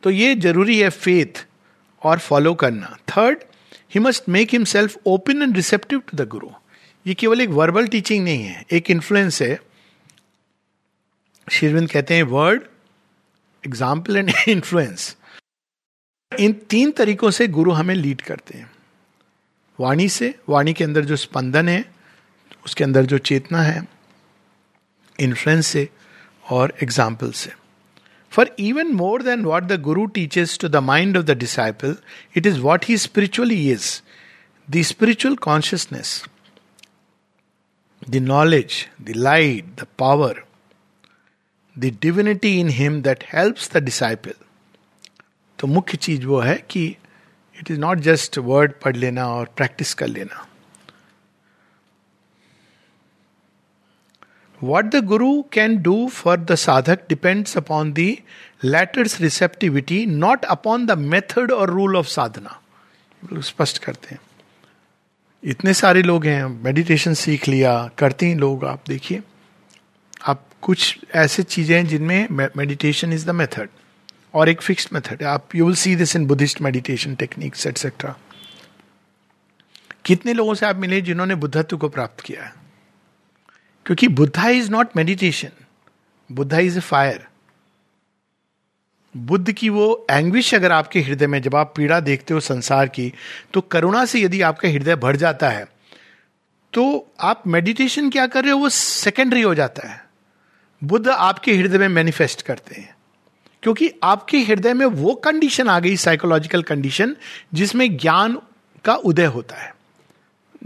तो 0.04 0.10
ये 0.12 0.36
ज़रूरी 0.38 0.80
है 0.80 0.90
फेथ 0.92 1.46
और 2.02 2.20
फॉलो 2.20 2.54
करना। 2.56 2.98
Third 3.10 3.44
he 3.94 4.00
must 4.00 4.30
make 4.30 4.52
himself 4.66 4.98
open 5.08 5.42
and 5.42 5.56
receptive 5.56 6.02
to 6.08 6.18
the 6.18 6.28
guru 6.30 6.50
ये 7.06 7.14
केवल 7.14 7.42
एक 7.42 7.50
वर्बल 7.52 7.88
टीचिंग 7.88 8.24
नहीं 8.24 8.44
है, 8.44 8.66
एक 8.72 8.92
इन्फ्लुएंस 8.92 9.42
है। 9.42 9.60
शिरविंद 11.48 11.90
कहते 11.90 12.16
हैं 12.16 12.24
वर्ड 12.26 12.64
एग्ज़ाम्पल 13.64 14.18
एंड 14.18 14.32
इन्फ्लुएंस 14.48 15.16
इन 16.32 16.54
तीन 16.70 16.92
तरीकों 16.92 17.30
से 17.32 17.48
गुरु 17.48 17.72
हमें 17.72 17.94
लीड 17.96 18.22
करते 18.22 18.58
हैं। 18.58 18.70
वाणी 19.80 20.08
से, 20.10 20.34
वाणी 20.50 20.74
के 20.74 20.84
अंदर 20.84 21.06
जो 21.06 21.16
स्पंदन 21.16 21.70
है, 21.70 21.84
उसके 22.66 22.84
अंदर 22.84 23.06
जो 23.06 23.18
चेतना 23.20 23.62
है 23.62 23.88
इन्फ्लुएंस 25.20 25.68
से 25.68 25.88
और 26.46 26.74
एग्ज़ाम्पल 26.84 27.32
से। 27.32 27.52
For 28.32 28.56
even 28.60 28.92
more 28.94 29.22
than 29.24 29.46
what 29.46 29.64
the 29.64 29.80
guru 29.82 30.06
teaches 30.06 30.58
to 30.62 30.68
the 30.68 30.76
mind 30.84 31.18
of 31.18 31.26
the 31.26 31.38
disciple 31.38 31.96
it 32.38 32.46
is 32.46 32.60
what 32.60 32.86
he 32.86 32.98
spiritually 32.98 33.70
is 33.72 33.92
the 34.68 34.82
spiritual 34.82 35.36
consciousness 35.42 36.24
the 38.10 38.16
knowledge 38.16 38.86
the 39.02 39.14
light 39.18 39.66
the 39.82 39.88
power 40.00 40.44
the 41.76 41.98
divinity 42.02 42.60
in 42.60 42.70
him 42.70 43.02
that 43.02 43.24
helps 43.34 43.72
the 43.74 43.84
disciple 43.84 44.34
तो 45.60 45.68
मुख्य 45.68 45.98
चीज़ 45.98 46.26
वो 46.26 46.40
है 46.40 46.56
कि 46.70 46.86
it 47.60 47.72
is 47.72 47.80
not 47.80 48.00
just 48.00 48.38
word 48.38 48.74
पढ़ 48.84 48.96
लेना 48.96 49.28
और 49.28 49.50
practice 49.58 49.94
कर 49.94 50.08
लेना। 50.08 50.44
What 54.64 54.84
the 54.96 55.04
guru 55.06 55.42
can 55.42 55.78
do 55.82 56.08
for 56.08 56.38
the 56.38 56.56
sadhak 56.56 57.08
depends 57.10 57.58
upon 57.58 57.94
the 57.94 58.22
latter's 58.66 59.14
receptivity, 59.22 60.00
not 60.22 60.46
upon 60.50 60.86
the 60.88 60.96
method 61.12 61.52
or 61.52 61.66
rule 61.72 61.98
of 62.02 62.08
sadhana. 62.10 62.54
स्पष्ट 63.34 63.78
करते 63.78 64.08
हैं। 64.12 64.20
इतने 65.44 65.74
सारे 65.74 66.02
लोग 66.02 66.26
हैं 66.26 66.46
मेडिटेशन 66.64 67.14
सीख 67.14 67.48
लिया 67.48 67.74
करते 67.98 68.26
हैं 68.26 68.36
लोग 68.36 68.66
आप 68.66 68.84
देखिए। 68.88 69.22
आप 70.28 70.46
कुछ 70.62 70.98
ऐसे 71.16 71.44
चीज़ें 71.44 71.76
हैं 71.78 71.86
जिनमें 71.88 72.28
मेडिटेशन 72.58 73.14
इज़ 73.14 73.26
द 73.26 73.30
मेथड 73.30 73.70
और 74.34 74.50
एक 74.50 74.62
फिक्स्ड 74.62 74.90
मेथड 74.94 75.22
है। 75.22 75.28
आप 75.28 75.56
you 75.56 75.66
will 75.66 75.76
see 75.76 75.96
this 75.96 76.16
in 76.16 76.26
Buddhist 76.28 76.62
meditation 76.62 77.16
techniques 77.16 77.68
etcetera 77.68 78.16
कितने 80.06 80.34
लोगों 80.34 80.54
से 80.54 80.66
आप 80.66 80.76
मिले 80.76 81.02
जिन्होंने 81.02 81.36
बुद्धत्व 81.36 81.78
को 81.78 81.90
प्राप्त 81.90 82.22
किया 82.22 82.44
है? 82.44 82.54
क्योंकि 83.86 84.08
Buddha 84.08 84.48
is 84.50 84.72
not 84.72 84.96
meditation 84.96 85.50
Buddha 86.30 86.60
is 86.60 86.78
a 86.78 86.82
fire 86.82 87.26
Buddha 89.16 89.52
की 89.52 89.70
वो 89.70 90.06
एंग्विश 90.12 90.54
अगर 90.56 90.72
आपके 90.72 91.02
हृदय 91.02 91.28
में, 91.28 91.42
जब 91.42 91.56
आप 91.56 91.74
पीड़ा 91.78 92.00
देखते 92.00 92.34
हो 92.34 92.40
संसार 92.40 92.88
की 92.88 93.14
तो 93.54 93.62
करुणा 93.62 94.06
से 94.06 94.22
यदि 94.22 94.42
आपका 94.42 94.70
हृदय 94.70 94.96
भर 94.96 95.16
जाता 95.16 95.50
है 95.50 95.66
तो 96.74 97.14
आप 97.20 97.44
मेडिटेशन 97.48 98.10
क्या 98.10 98.28
कर 98.28 98.44
रहे 98.44 98.52
हो? 98.52 98.60
वो 98.60 98.70
सेकेंडरी 98.70 99.42
हो 99.42 99.56
जाता 99.56 99.88
है। 99.88 100.06
बुद्ध 100.84 101.08
आपके 101.08 101.56
हृदय 101.56 101.78
में 101.78 101.88
मैनिफेस्ट 101.88 102.42
करते 102.42 102.76
हैं। 102.76 102.97
क्योंकि 103.68 103.90
आपके 104.04 104.40
हृदय 104.40 104.74
में 104.74 104.86
वो 104.86 105.14
कंडीशन 105.16 105.70
आ 105.70 105.80
गई 105.80 105.96
साइकोलॉजिकल 105.98 106.62
कंडीशन 106.64 107.16
जिसमें 107.54 107.98
ज्ञान 107.98 108.38
का 108.86 108.94
उदय 108.96 109.26
होता 109.26 109.56
है। 109.56 109.74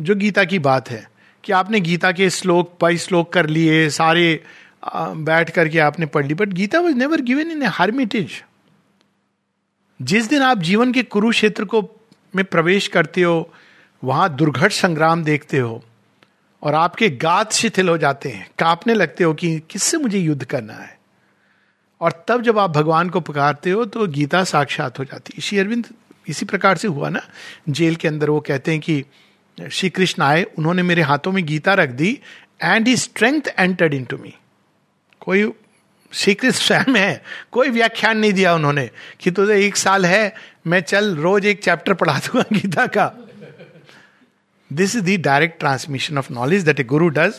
जो 0.01 0.15
गीता 0.15 0.43
की 0.43 0.59
बात 0.59 0.89
है 0.89 1.09
कि 1.43 1.51
आपने 1.51 1.79
गीता 1.79 2.11
के 2.11 2.29
श्लोक 2.29 2.77
बाई 2.81 2.97
श्लोक 2.97 3.33
कर 3.33 3.47
लिए, 3.47 3.89
सारे 3.89 4.43
बैठ 4.95 5.49
करके 5.49 5.79
आपने 5.79 6.05
पढ़ 6.05 6.25
ली 6.25 6.33
but 6.33 6.49
Gita 6.49 6.79
was 6.79 6.95
never 6.95 7.21
given 7.21 7.51
in 7.51 7.63
a 7.63 7.67
hermitage 7.67 8.43
जिस 10.01 10.29
दिन 10.29 10.41
आप 10.41 10.59
जीवन 10.59 10.93
के 10.93 11.03
कुरुक्षेत्र 11.03 11.65
को 11.65 11.81
में 12.35 12.45
प्रवेश 12.45 12.87
करते 12.87 13.21
हो, 13.21 13.53
वहाँ 14.03 14.35
दुर्घट 14.35 14.71
संग्राम 14.71 15.23
देखते 15.23 15.57
हो 15.57 15.83
और 16.63 16.75
आपके 16.75 17.09
गात 17.09 17.53
शिथिल 17.53 17.89
हो 17.89 17.97
जाते 17.97 18.29
हैं, 18.29 18.49
कांपने 18.59 18.93
लगते 18.93 19.23
हो 19.23 19.33
कि 19.33 19.59
किससे 19.59 19.97
मुझे 19.97 20.19
युद्ध 20.19 20.43
करना 20.43 20.73
है? 20.73 21.00
और 22.01 22.25
तब 22.27 22.41
जब 22.41 22.59
आप 22.59 22.69
भगवान 22.69 23.09
को 23.09 23.19
पुकारते 23.19 23.71
हो 23.71 23.85
तो 23.85 24.07
गीता 24.07 24.43
साक्षात 24.43 24.99
हो 24.99 25.05
जाती 25.05 25.33
है। 25.35 25.41
श्री 25.41 25.59
अरविंद 25.59 25.87
इसी 26.27 26.45
प्रकार 26.45 26.77
से 26.77 26.87
हुआ 26.87 27.09
ना। 27.09 27.21
जेल 27.69 27.95
के 27.95 28.07
अंदर 28.07 28.29
वो 28.29 28.39
कहते 28.39 28.71
हैं 28.71 28.79
कि, 28.79 29.05
श्री 29.71 29.89
कृष्ण 29.89 30.23
आए, 30.23 30.43
उन्होंने 30.43 30.83
मेरे 30.83 31.01
हाथों 31.01 31.31
में 31.31 31.45
गीता 31.45 31.73
रख 31.73 31.89
दी 31.89 32.19
and 32.63 32.87
he 32.87 32.97
strength 32.97 33.41
entered 33.59 33.93
into 34.05 34.17
me 34.17 34.33
कोई, 35.19 35.51
श्री 36.13 36.33
कृष्ण 36.33 36.59
स्वयं 36.59 36.95
है, 36.95 37.23
कोई 37.51 37.69
व्याख्यान 37.69 38.17
नहीं 38.17 38.33
दिया 38.33 38.55
उन्होंने 38.55 38.89
कि 39.19 39.31
तुझे 39.31 39.67
एक 39.67 39.75
साल 39.75 40.05
है, 40.05 40.35
मैं 40.67 40.81
चल 40.81 41.15
रोज 41.15 41.45
एक 41.45 41.63
चैप्टर 41.63 41.93
पढ़ा 41.93 42.19
दूँगा 42.19 42.43
गीता 42.53 42.87
का। 42.87 43.13
This 44.73 44.95
is 44.95 45.03
the 45.03 45.21
direct 45.21 45.59
transmission 45.59 46.17
of 46.17 46.33
knowledge 46.33 46.63
that 46.63 46.79
a 46.79 46.83
guru 46.83 47.09
does 47.09 47.33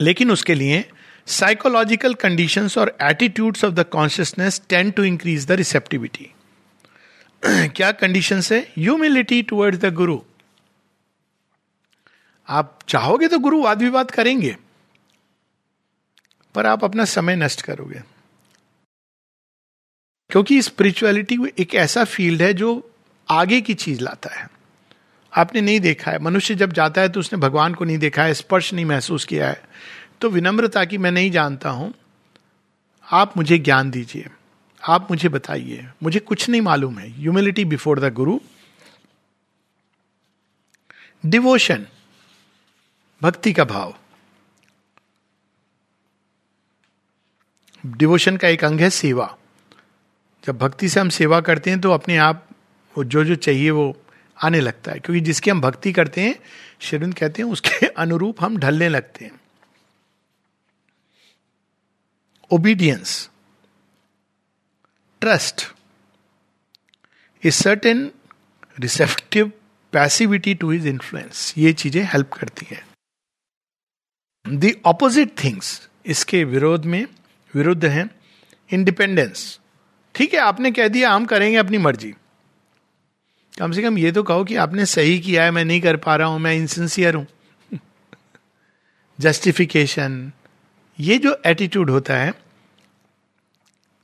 लेकिन 0.00 0.30
उसके 0.30 0.54
लिए 0.54 0.90
साइकोलॉजिकल 1.30 2.14
कंडीशन 2.14 2.68
और 2.78 2.96
attitudes 3.02 3.64
of 3.64 3.74
the 3.74 3.84
consciousness 3.88 4.60
tend 4.68 4.90
to 4.90 5.04
increase 5.04 5.46
the 5.46 5.52
receptivity 5.52 6.30
क्या 7.42 7.90
कंडीशन 7.92 8.40
है 8.52 8.60
ह्यूमिलिटी 8.78 9.42
टूवर्ड्स 9.42 9.78
द 9.78 9.92
गुरु 9.94 10.18
आप 12.48 12.78
चाहोगे 12.88 13.28
तो 13.28 13.38
गुरु 13.38 13.62
वाद 13.62 13.82
विवाद 13.82 14.10
करेंगे, 14.10 14.56
पर 16.54 16.66
आप 16.66 16.84
अपना 16.84 17.04
समय 17.04 17.36
नष्ट 17.36 17.62
करोगे। 17.62 18.02
क्योंकि 20.30 20.60
स्पिरिचुअलिटी 20.62 21.36
एक 21.58 21.74
ऐसा 21.74 22.04
फ़ील्ड 22.04 22.42
है 22.42 22.52
जो 22.54 22.70
आगे 23.28 23.60
की 23.60 23.74
चीज़ 23.74 24.00
लाता 24.00 24.34
है। 24.34 24.48
आपने 25.32 25.60
नहीं 25.60 25.80
देखा 25.80 26.10
है। 26.10 26.18
मनुष्य 26.18 26.54
जब 26.54 26.72
जाता 26.72 27.00
है 27.00 27.08
तो 27.08 27.20
उसने 27.20 27.38
भगवान 27.38 27.74
को 27.74 27.84
नहीं 27.84 27.98
देखा 27.98 28.22
है, 28.22 28.34
स्पर्श 28.34 28.72
नहीं 28.74 28.84
महसूस 28.84 29.24
किया 29.24 29.48
है। 29.48 29.62
तो 30.20 30.30
विनम्रता 30.30 30.84
की 30.84 30.98
मैं 30.98 31.12
नहीं 31.12 31.30
जानता 31.30 31.70
हूँ। 31.70 31.94
आप 33.12 33.36
मुझे 33.36 33.58
ज्ञान 33.58 33.90
दीजिए। 33.90 34.28
आप 34.88 35.10
मुझे 35.10 35.28
बताइए। 35.28 35.88
मुझे 36.02 36.20
कुछ 36.20 36.48
नहीं 36.48 36.60
मालूम 36.60 36.98
है। 36.98 37.10
Humility 37.10 37.64
before 37.64 38.00
the 38.00 38.14
guru 38.14 38.40
devotion 41.26 41.86
भक्ति 43.22 43.52
का 43.52 43.64
भाव। 43.64 43.96
डिवोशन 47.86 48.36
का 48.36 48.48
एक 48.48 48.64
अंग 48.64 48.80
है 48.80 48.90
सेवा। 48.90 49.36
जब 50.44 50.58
भक्ति 50.58 50.88
से 50.88 51.00
हम 51.00 51.08
सेवा 51.08 51.40
करते 51.40 51.70
हैं 51.70 51.80
तो 51.80 51.90
अपने 51.90 52.16
आप 52.16 52.46
वो 52.98 53.04
जो 53.04 53.24
जो 53.24 53.34
चाहिए, 53.34 53.70
वो 53.70 53.96
आने 54.42 54.60
लगता 54.60 54.92
है। 54.92 54.98
क्योंकि 54.98 55.20
जिसकी 55.20 55.50
हम 55.50 55.60
भक्ति 55.60 55.92
करते 55.92 56.20
हैं 56.20 56.34
शिविंद 56.80 57.14
कहते 57.14 57.42
हैं, 57.42 57.50
उसके 57.50 57.86
अनुरूप 57.98 58.36
हम 58.40 58.56
ढलने 58.56 58.88
लगते 58.88 59.24
हैं। 59.24 59.39
Obedience 62.52 63.30
trust 65.20 65.62
is 67.44 67.54
certain 67.54 68.10
receptive 68.80 69.52
passivity 69.92 70.54
to 70.54 70.70
his 70.70 70.86
influence 70.86 71.54
ये 71.58 71.72
चीज़ें 71.72 72.02
हेल्प 72.02 72.32
करती 72.32 72.66
हैं। 72.70 72.84
द 74.58 74.72
ऑपोजिट 74.86 75.44
थिंग्स 75.44 75.88
इसके 76.06 76.44
विरोध 76.44 76.84
में 76.84 77.06
विरुद्ध 77.54 77.84
हैं। 77.84 78.10
इंडिपेंडेंस 78.72 79.60
ठीक 80.14 80.34
है, 80.34 80.40
आपने 80.40 80.70
कह 80.70 80.88
दिया, 80.88 81.10
हम 81.10 81.24
करेंगे 81.24 81.56
अपनी 81.56 81.78
मर्ज़ी। 81.78 82.14
कम 83.58 83.72
से 83.72 83.82
कम 83.82 83.98
ये 83.98 84.12
तो 84.12 84.22
कहो 84.22 84.44
कि 84.44 84.56
आपने 84.56 84.86
सही 84.86 85.18
किया 85.20 85.44
है, 85.44 85.50
मैं 85.50 85.64
नहीं 85.64 85.80
कर 85.80 85.96
पा 85.96 86.16
रहा 86.16 86.28
हूँ, 86.28 86.38
मैं 86.38 86.54
इनसिंसियर 86.54 87.14
हूँ। 87.14 87.26
जस्टिफिकेशन 89.20 90.32
ये 91.00 91.16
जो 91.18 91.36
एटीट्यूड 91.46 91.90
होता 91.90 92.16
है, 92.16 92.32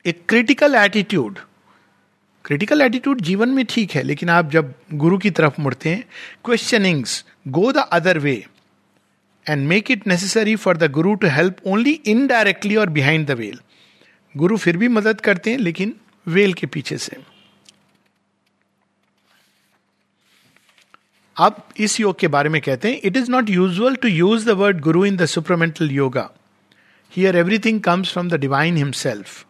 एक 0.04 0.22
क्रिटिकल 0.28 0.74
एटीट्यूड 0.74 1.38
क्रिटिकल 2.44 2.82
एटीट्यूड 2.82 3.20
जीवन 3.20 3.48
में 3.48 3.64
ठीक 3.66 3.90
है, 3.90 4.02
लेकिन 4.02 4.28
आप 4.30 4.50
जब 4.50 4.72
गुरु 4.94 5.18
की 5.18 5.30
तरफ़ 5.30 5.60
मुड़ते 5.60 5.90
हैं 5.90 6.04
questionings 6.44 7.24
go 7.48 7.72
the 7.72 7.86
other 7.92 8.18
way 8.18 8.34
and 9.46 9.66
make 9.68 9.90
it 9.90 10.06
necessary 10.06 10.54
for 10.56 10.76
the 10.76 10.90
guru 10.92 11.14
to 11.14 11.28
help 11.28 11.56
only 11.66 11.92
indirectly 12.06 12.76
और 12.76 12.90
बिहाइंड 12.90 13.26
द 13.26 13.38
वेल 13.38 13.60
गुरु 14.34 14.56
फिर 14.56 14.76
भी 14.76 14.88
मदद 14.88 15.20
करते 15.20 15.50
हैं, 15.50 15.58
लेकिन 15.58 15.94
वेल 16.26 16.52
के 16.52 16.66
पीछे 16.66 16.98
से। 16.98 17.16
अब 21.36 21.62
इस 21.76 22.00
योग 22.00 22.18
के 22.18 22.28
बारे 22.28 22.48
में 22.48 22.60
कहते 22.62 22.90
हैं 22.90 23.00
it 23.04 23.16
is 23.16 23.30
not 23.30 23.50
usual 23.50 23.96
to 23.96 24.08
use 24.08 24.46
the 24.46 24.58
word 24.58 24.80
guru 24.80 25.04
in 25.04 25.16
the 25.16 25.26
supramental 25.26 25.90
yoga 25.90 26.30
everything 27.12 27.80
comes 27.80 28.12
from 28.12 28.28
the 28.28 28.34
divine 28.34 28.76
himself 28.76 29.46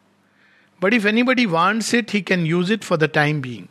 but 0.82 0.94
if 0.94 1.06
anybody 1.22 1.46
wants 1.46 1.94
it 1.94 2.10
he 2.10 2.22
can 2.22 2.46
use 2.46 2.72
it 2.72 2.84
for 2.84 2.98
the 2.98 3.04
time 3.04 3.40
being 3.40 3.66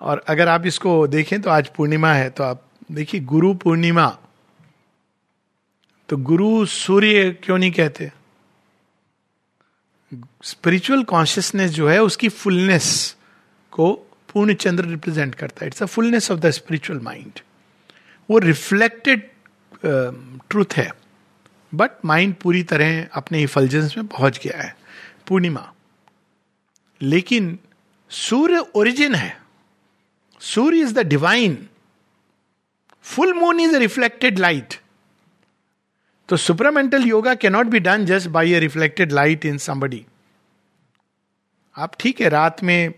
और 0.00 0.24
अगर 0.28 0.48
आप 0.48 0.66
इसको 0.66 1.06
देखें 1.06 1.40
तो 1.42 1.50
आज 1.50 1.68
पूर्णिमा 1.68 2.12
है 2.12 2.30
तो 2.30 2.44
आप 2.44 2.64
देखिए 2.92 3.20
गुरु 3.20 3.54
पूर्णिमा। 3.54 4.18
तो 6.08 6.16
गुरु 6.16 6.66
सूर्य 6.66 7.30
क्यों 7.44 7.58
नहीं 7.58 7.72
कहते? 7.72 8.10
स्पिरिचुअल 10.42 11.02
कॉन्शियसनेस 11.04 11.70
जो 11.70 11.88
है 11.88 12.02
उसकी 12.02 12.28
फुलनेस 12.28 13.16
को 13.72 13.92
पूर्ण 14.32 14.54
चंद्र 14.54 14.84
रिप्रेजेंट 14.84 15.34
करता 15.34 15.60
है। 15.60 15.66
It's 15.66 15.82
a 15.82 15.86
fullness 15.86 16.30
of 16.30 16.40
the 16.40 16.50
spiritual 16.50 17.00
mind 17.00 17.40
वो 18.30 18.38
रिफ्लेक्टेड 18.38 19.28
ट्रूथ 19.84 20.64
uh, 20.64 20.76
है। 20.76 20.92
बट 21.74 21.90
माइंड 22.04 22.34
पूरी 22.34 22.62
तरह 22.62 23.08
अपने 23.12 23.42
इफल्जेंस 23.42 23.96
में 23.96 24.06
पहुँच 24.06 24.40
गया 24.44 24.62
है। 24.62 24.76
पूर्णिमा। 25.26 25.72
लेकिन 27.02 27.58
सूर्य 28.10 28.58
ओरिजिन 28.74 29.14
है। 29.14 29.40
Surya 30.40 30.78
is 30.78 30.94
the 30.94 30.98
divine 30.98 31.68
full 33.02 33.32
moon 33.34 33.60
is 33.60 33.76
reflected 33.76 34.38
light 34.38 34.74
तो 36.28 36.36
supramental 36.36 37.02
yoga 37.02 37.34
cannot 37.34 37.66
be 37.66 37.80
done 37.80 38.06
just 38.06 38.28
by 38.28 38.52
a 38.52 38.58
reflected 38.58 39.12
light 39.12 39.44
in 39.44 39.58
somebody 39.58 40.06
आप 41.76 41.92
ठीक 42.00 42.20
है, 42.20 42.28
रात 42.28 42.62
में 42.62 42.94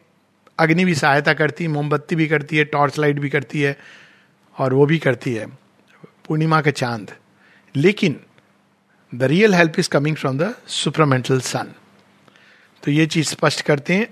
अग्नि 0.58 0.84
भी 0.84 0.94
सहायता 0.94 1.34
करती 1.34 1.64
है, 1.64 1.70
मोमबत्ती 1.70 2.16
भी 2.16 2.28
करती 2.28 2.56
है 2.56 2.64
टॉर्च 2.64 2.98
लाइट 2.98 3.18
भी 3.18 3.30
करती 3.30 3.60
है, 3.60 3.78
और 4.58 4.74
वो 4.74 4.86
भी 4.86 4.98
करती 4.98 5.34
है। 5.34 5.46
पूर्णिमा 6.26 6.60
का 6.60 6.70
चाँद। 6.70 7.10
लेकिन 7.76 8.20
the 9.12 9.22
real 9.22 9.54
help 9.54 9.78
is 9.78 9.88
coming 9.88 10.16
from 10.16 10.38
the 10.38 10.54
supramental 10.68 11.40
sun 11.40 11.72
तो 12.82 12.90
ये 12.90 13.06
चीज़ 13.06 13.28
स्पष्ट 13.28 13.60
करते 13.60 13.94
हैं। 13.94 14.06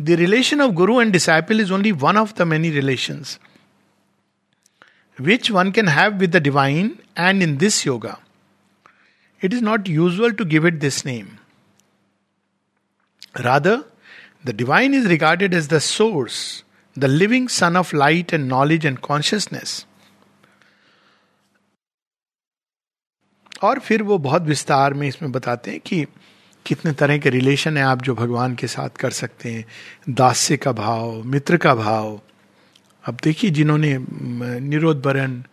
The 0.00 0.10
relation 0.18 0.60
of 0.60 0.72
guru 0.74 1.00
and 1.02 1.12
disciple 1.12 1.60
is 1.60 1.72
only 1.72 1.92
one 2.04 2.16
of 2.16 2.32
the 2.38 2.42
many 2.42 2.70
relation 2.70 3.24
which 5.18 5.50
one 5.50 5.70
can 5.70 5.88
have 5.88 6.14
with 6.18 6.36
the 6.36 6.42
divine 6.42 6.94
and 7.18 7.42
in 7.42 7.56
this 7.56 7.86
yoga 7.86 8.18
it 9.42 9.54
is 9.54 9.62
not 9.64 9.88
usual 9.88 10.32
to 10.32 10.44
give 10.44 10.66
it 10.66 10.78
this 10.80 11.04
name 11.06 11.26
rather 13.40 13.82
the 14.46 14.54
divine 14.56 14.94
is 14.94 15.08
regarded 15.08 15.54
as 15.54 15.68
the 15.68 15.78
source 15.78 16.64
the 16.96 17.04
living 17.04 17.48
sun 17.48 17.76
of 17.76 17.96
light 17.96 18.34
and 18.34 18.48
knowledge 18.48 18.86
and 18.86 18.98
consciousness 18.98 19.84
और 23.62 23.78
फिर 23.78 24.02
वो 24.02 24.18
बहुत 24.18 24.42
विस्तार 24.42 24.94
में 24.94 25.08
इसमें 25.08 25.32
बताते 25.32 25.70
हैं 25.70 25.80
कि 25.80 26.06
कितने 26.66 26.92
तरह 26.92 27.18
के 27.18 27.30
रिलेशन 27.30 27.76
है 27.76 27.82
आप 27.82 28.02
जो 28.02 28.14
भगवान 28.14 28.54
के 28.54 28.66
साथ 28.66 28.88
कर 28.88 29.10
सकते 29.10 29.50
हैं। 29.50 29.64
दास्य 30.10 30.56
का 30.56 30.72
भाव, 30.72 31.22
मित्र 31.22 31.56
का 31.56 31.74
भाव। 31.74 32.20
अब 33.04 33.16
देखिए 33.24 33.50
जिन्होंने 33.50 33.98
निरोध 34.60 35.02
बरन, 35.02 35.44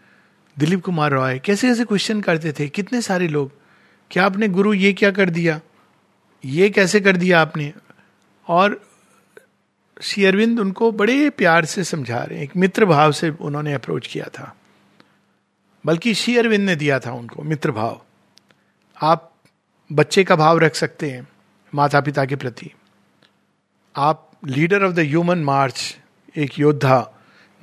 दिलीप 0.59 0.83
कुमार 0.83 1.11
रॉय, 1.11 1.39
कैसे 1.39 1.67
कैसे 1.67 1.85
क्वेश्चन 1.85 2.21
करते 2.21 2.51
थे? 2.51 2.69
कितने 2.69 3.01
सारे 3.01 3.27
लोग? 3.27 3.51
क्या 4.11 4.25
आपने 4.25 4.47
गुरु 4.47 4.73
ये 4.73 4.93
क्या 4.93 5.11
कर 5.11 5.29
दिया? 5.29 5.59
ये 6.45 6.69
कैसे 6.69 6.99
कर 6.99 7.17
दिया 7.17 7.41
आपने? 7.41 7.73
और 8.47 8.81
श्री 10.01 10.25
अरविंद 10.25 10.59
उनको 10.59 10.91
बड़े 10.91 11.29
प्यार 11.29 11.65
से 11.65 11.83
समझा 11.83 12.19
रहे 12.19 12.37
हैं। 12.37 12.45
एक 12.45 12.57
मित्र 12.57 12.85
भाव 12.85 13.11
से 13.11 13.29
उन्होंने 13.29 13.73
अप्रोच 13.73 14.07
किया 14.07 14.25
था। 14.25 14.55
बल्कि 15.85 16.13
श्री 16.13 16.37
अरविंद 16.37 16.65
ने 16.65 16.75
दिया 16.75 16.99
था 16.99 17.11
उनको, 17.11 17.43
मित्र 17.43 17.71
भाव। 17.71 18.01
आप 19.01 19.31
बच्चे 19.91 20.23
का 20.23 20.35
भाव 20.35 20.57
रख 20.57 20.75
सकते 20.75 21.09
हैं 21.11 21.27
माता 21.75 22.01
पिता 22.01 22.25
के 22.25 22.35
प्रति। 22.35 22.71
आप 23.95 24.31
leader 24.47 24.83
of 24.83 24.93
the 24.93 24.99
human 24.99 25.37
march, 25.37 25.97
एक 26.37 26.59
योद्धा, 26.59 27.11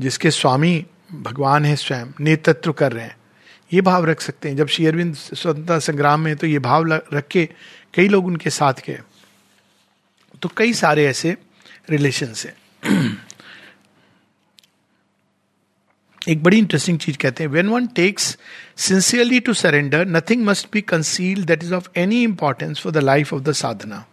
जिसके 0.01 0.31
स्वामी 0.31 0.87
भगवान 1.13 1.65
है 1.65 1.77
स्वयं, 1.77 2.07
नेतृत्व 2.21 2.73
कर 2.73 2.93
रहे 2.93 3.05
हैं, 3.05 3.17
ये 3.73 3.81
भाव 3.81 4.05
रख 4.05 4.21
सकते 4.21 4.49
हैं। 4.49 4.57
जब 4.57 4.67
श्री 4.67 4.87
अरविंद 4.87 5.15
स्वतंत्रता 5.15 5.79
संग्राम 5.79 6.21
में 6.21 6.37
तो 6.37 6.47
ये 6.47 6.59
भाव 6.59 6.85
रख 6.93 7.27
के 7.29 7.49
कई 7.95 8.09
लोग 8.09 8.27
उनके 8.27 8.51
साथ 8.51 8.75
गए। 8.87 9.01
तो 10.43 10.51
कई 10.57 10.73
सारे 10.73 11.07
ऐसे 11.07 11.37
रिलेशन 11.91 12.33
है। 12.37 12.55
एक 16.29 16.43
बड़ी 16.43 16.59
इंटरेस्टिंग 16.59 16.99
चीज़ 16.99 17.17
कहते 17.19 17.45
हैं। 17.45 17.51
When 17.51 17.69
one 17.69 17.87
takes 17.87 18.39
sincerely 18.77 19.41
to 19.41 19.55
surrender 19.55 20.07
nothing 20.07 20.45
must 20.45 20.69
be 20.73 20.81
conceal 20.81 21.45
that 21.45 21.65
is 21.65 21.75
of 21.75 21.89
any 21.97 22.23
importance 22.23 22.81
for 22.81 22.93
the 22.93 22.97
life 22.97 23.35
of 23.35 23.43
the 23.43 23.53
sadhana 23.53 24.05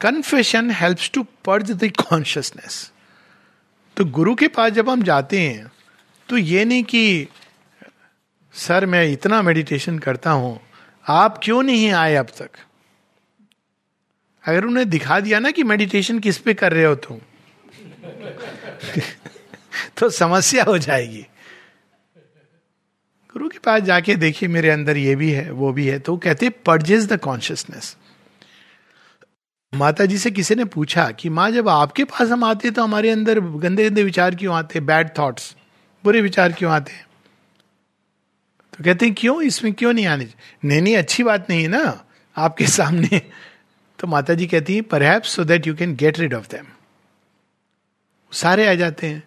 confession 0.00 0.70
helps 0.70 1.10
to 1.14 1.22
purge 1.44 1.70
the 1.72 1.90
consciousness 1.90 2.92
तो 3.96 4.04
गुरु 4.04 4.34
के 4.34 4.48
पास 4.48 4.72
जब 4.72 4.88
हम 4.88 5.02
जाते 5.02 5.40
हैं 5.40 5.70
तो 6.28 6.36
ये 6.36 6.64
नहीं 6.64 6.84
कि, 6.84 7.26
सर, 8.52 8.86
मैं 8.86 9.12
इतना 9.12 9.42
मेडिटेशन 9.42 9.98
करता 9.98 10.30
हूँ, 10.30 10.60
आप 11.08 11.40
क्यों 11.42 11.62
नहीं 11.62 11.92
आए 11.92 12.14
अब 12.14 12.26
तक? 12.26 12.50
अगर 14.44 14.64
उन्हें 14.64 14.88
दिखा 14.90 15.20
दिया 15.20 15.38
ना 15.38 15.50
कि 15.50 15.62
मेडिटेशन 15.62 16.18
किस 16.18 16.38
पे 16.38 16.54
कर 16.54 16.72
रहे 16.72 16.84
हो 16.84 16.94
तुम। 16.94 17.18
तो 19.98 20.10
समस्या 20.10 20.64
हो 20.64 20.78
जाएगी। 20.78 21.26
गुरु 23.32 23.48
के 23.48 23.58
पास 23.58 23.82
जाके 23.82 24.14
देखिए, 24.14 24.48
मेरे 24.48 24.70
अंदर 24.70 24.96
ये 24.96 25.16
भी 25.16 25.30
है, 25.30 25.50
वो 25.50 25.72
भी 25.72 25.86
है। 25.86 25.98
तो 25.98 26.16
कहते 26.16 26.48
पर्जेस 26.48 27.06
द 27.06 27.18
कॉन्शियसनेस 27.20 27.96
माता 29.74 30.04
जी 30.06 30.18
से 30.18 30.30
किसी 30.30 30.54
ने 30.54 30.64
पूछा 30.64 31.10
कि, 31.10 31.28
माँ, 31.28 31.50
जब 31.50 31.68
आपके 31.68 32.04
पास 32.04 32.28
हम 32.28 32.44
आते 32.44 32.68
हैं 32.68 32.74
तो 32.74 32.82
हमारे 32.82 33.10
अंदर 33.10 33.40
गंदे 33.40 33.88
गंदे 33.88 34.02
विचार 34.02 34.34
क्यों 34.34 34.54
आते 34.54 34.78
हैं? 34.78 34.86
बैड 34.86 35.10
थॉट्स 35.18 35.56
बुरे 36.04 36.20
विचार 36.20 36.52
क्यों 36.52 36.72
आते 36.72 36.92
हैं? 36.92 37.06
तो 38.72 38.84
कहते 38.84 39.06
हैं, 39.06 39.14
क्यों? 39.18 39.42
इसमें 39.42 39.72
क्यों 39.72 39.92
नहीं 39.92 40.06
आने? 40.06 40.28
नहीं 40.64 40.82
नहीं, 40.82 40.96
अच्छी 40.96 41.22
बात 41.22 41.46
नहीं 41.50 41.62
है 41.62 41.68
ना, 41.68 42.04
आपके 42.36 42.66
सामने। 42.66 43.20
तो 43.98 44.06
माता 44.06 44.34
जी 44.34 44.46
कहती 44.46 44.74
है 44.76 44.82
पर 44.82 45.20
so 45.20 45.44
that 45.44 45.66
you 45.66 45.74
can 45.74 45.94
get 45.96 46.18
rid 46.18 46.34
of 46.34 46.48
them 46.48 46.66
सारे 48.32 48.68
आ 48.68 48.74
जाते 48.74 49.06
हैं। 49.06 49.22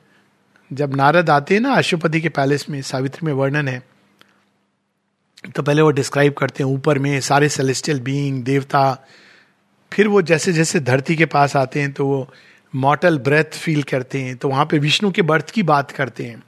जब 0.73 0.95
नारद 0.95 1.29
आते 1.29 1.53
हैं 1.53 1.61
ना 1.61 1.73
अशुपति 1.73 2.21
के 2.21 2.29
पैलेस 2.29 2.65
में, 2.69 2.81
सावित्री 2.81 3.25
में 3.25 3.33
वर्णन 3.33 3.67
है 3.67 3.81
तो 5.55 5.63
पहले 5.63 5.81
वो 5.81 5.91
डिस्क्राइब 5.91 6.33
करते 6.33 6.63
हैं, 6.63 6.69
ऊपर 6.71 6.99
में 6.99 7.19
सारे 7.21 7.49
सेलेस्टियल 7.49 7.99
बीइंग 7.99 8.43
देवता, 8.43 9.05
फिर 9.91 10.07
वो 10.07 10.21
जैसे 10.21 10.53
जैसे 10.53 10.79
धरती 10.79 11.15
के 11.15 11.25
पास 11.27 11.55
आते 11.55 11.81
हैं 11.81 11.91
तो 11.93 12.05
वो 12.05 12.27
मॉटल 12.73 13.17
ब्रेथ 13.19 13.57
फील 13.57 13.83
करते 13.83 14.21
हैं 14.21 14.35
तो 14.35 14.49
वहाँ 14.49 14.65
पे 14.65 14.77
विष्णु 14.79 15.11
के 15.11 15.21
बर्थ 15.23 15.49
की 15.49 15.63
बात 15.63 15.91
करते 15.91 16.23
हैं। 16.23 16.41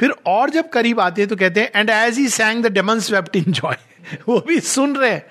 फिर 0.00 0.14
और 0.26 0.50
जब 0.50 0.68
करीब 0.68 1.00
आते 1.00 1.22
हैं 1.22 1.28
तो 1.28 1.36
कहते 1.36 1.60
हैं 1.60 1.70
and 1.74 1.90
as 1.90 2.18
he 2.18 2.28
sang 2.28 2.62
the 2.64 2.72
demon 2.72 3.00
swept 3.00 3.36
in 3.36 3.44
joy 3.50 3.76
वो 4.28 4.38
भी 4.48 4.58
सुन 4.62 4.96
रहे 4.96 5.10
हैं। 5.10 5.24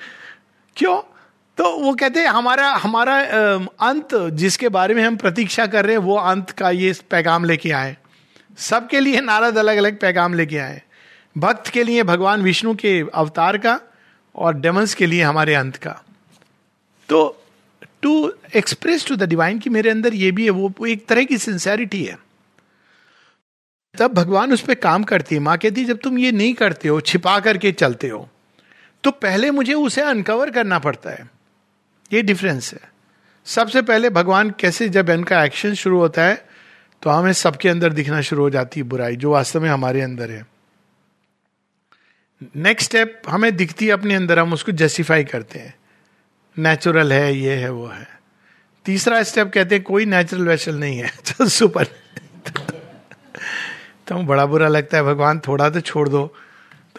क्यों? 0.75 1.01
तो 1.57 1.69
वो 1.77 1.93
कहते 1.93 2.19
हैं, 2.19 2.27
हमारा 2.27 2.69
हमारा 2.73 3.19
अंत 3.81 4.15
जिसके 4.33 4.69
बारे 4.69 4.93
में 4.93 5.03
हम 5.03 5.17
प्रतीक्षा 5.17 5.65
कर 5.67 5.85
रहे 5.85 5.95
हैं, 5.95 6.03
वो 6.03 6.15
अंत 6.15 6.49
का 6.51 6.69
ये 6.71 6.93
पैगाम 7.11 7.45
लेके 7.45 7.71
आए 7.71 7.95
सबके 8.57 8.99
लिए 8.99 9.21
नारद 9.21 9.57
अलग 9.57 9.77
अलग 9.77 9.97
पैगाम 9.99 10.33
लेके 10.33 10.57
आए। 10.57 10.81
भक्त 11.35 11.67
के 11.67 11.83
लिए 11.83 12.03
भगवान 12.03 12.41
विष्णु 12.41 12.75
के 12.75 12.99
अवतार 13.13 13.57
का 13.57 13.79
और 14.35 14.55
डेमंस 14.55 14.93
के 14.93 15.05
लिए 15.05 15.21
हमारे 15.21 15.55
अंत 15.55 15.75
का। 15.77 16.01
तो 17.09 17.45
to 18.01 18.33
express 18.55 19.07
to 19.07 19.15
the 19.15 19.23
divine 19.23 19.59
की 19.59 19.69
मेरे 19.69 19.89
अंदर 19.89 20.13
ये 20.13 20.31
भी 20.31 20.43
है, 20.43 20.49
वो 20.49 20.85
एक 20.85 21.05
तरह 21.07 21.23
की 21.23 21.37
सिंसेरिटी 21.37 22.03
है। 22.03 22.17
तब 23.95 24.13
भगवान 24.13 24.53
उस 24.53 24.61
पर 24.61 24.73
काम 24.75 25.03
करती 25.03 25.35
है। 25.35 25.41
माँ 25.41 25.57
कहती 25.57 25.81
है, 25.81 25.87
जब 25.87 25.97
तुम 25.97 26.17
ये 26.19 26.31
नहीं 26.31 26.53
करते 26.53 26.87
हो, 26.87 26.99
छिपा 27.01 27.39
करके 27.39 27.71
चलते 27.71 28.09
हो 28.09 28.29
तो 29.03 29.11
पहले 29.11 29.51
मुझे 29.51 29.73
उसे 29.73 30.01
अनकवर 30.01 30.49
करना 30.51 30.77
पड़ता 30.79 31.09
है। 31.09 31.29
ये 32.13 32.21
डिफरेंस 32.21 32.73
है। 32.73 32.79
सबसे 33.47 33.81
पहले 33.81 34.09
भगवान 34.09 34.49
कैसे 34.49 34.87
जब 34.89 35.09
इनका 35.09 35.43
एक्शन 35.43 35.73
शुरू 35.73 35.99
होता 35.99 36.23
है 36.23 36.54
तो 37.05 37.11
हमें 37.11 37.33
सबके 37.33 37.69
अंदर 37.69 37.93
दिखना 37.93 38.21
शुरू 38.21 38.43
हो 38.43 38.49
जाती 38.49 38.79
है 38.79 38.85
बुराई, 38.85 39.15
जो 39.15 39.31
वास्तव 39.31 39.61
में 39.61 39.69
हमारे 39.69 40.01
अंदर 40.01 40.31
है। 40.31 40.45
नेक्स्ट 42.55 42.89
स्टेप 42.89 43.21
हमें 43.29 43.55
दिखती 43.55 43.85
है 43.85 43.91
अपने 43.91 44.15
अंदर, 44.15 44.39
हम 44.39 44.53
उसको 44.53 44.71
जस्टिफाई 44.71 45.23
करते 45.23 45.59
हैं। 45.59 45.75
नेचुरल 46.59 47.13
है, 47.13 47.35
ये 47.35 47.55
है, 47.55 47.71
वो 47.71 47.87
है। 47.87 48.07
तीसरा 48.85 49.23
स्टेप 49.23 49.51
कहते 49.53 49.75
हैं, 49.75 49.83
कोई 49.83 50.05
नेचुरल 50.05 50.47
वैशल 50.47 50.75
नहीं 50.75 50.97
है 50.97 51.11
तो 51.37 51.49
सुपर 51.49 51.83
तो 54.07 54.15
बड़ा 54.15 54.45
बुरा 54.45 54.67
लगता 54.67 54.97
है, 54.97 55.03
भगवान 55.03 55.39
थोड़ा 55.39 55.69
तो 55.69 55.79
छोड़ 55.79 56.09
दो। 56.09 56.35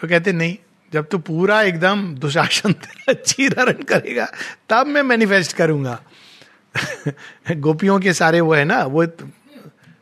तो 0.01 0.07
कहते, 0.07 0.31
नहीं, 0.31 0.57
जब 0.93 1.07
तू 1.07 1.17
पूरा 1.17 1.61
एकदम 1.61 2.15
दुशासन 2.15 2.75
रन 3.41 3.83
करेगा, 3.83 4.31
तब 4.69 4.87
मैं 4.87 5.01
मैनिफेस्ट 5.01 5.55
करूँगा। 5.55 6.01
गोपियों 7.51 7.99
के 7.99 8.13
सारे 8.13 8.41
वो 8.41 8.53
है 8.53 8.65
ना, 8.65 8.83
वो 8.83 9.07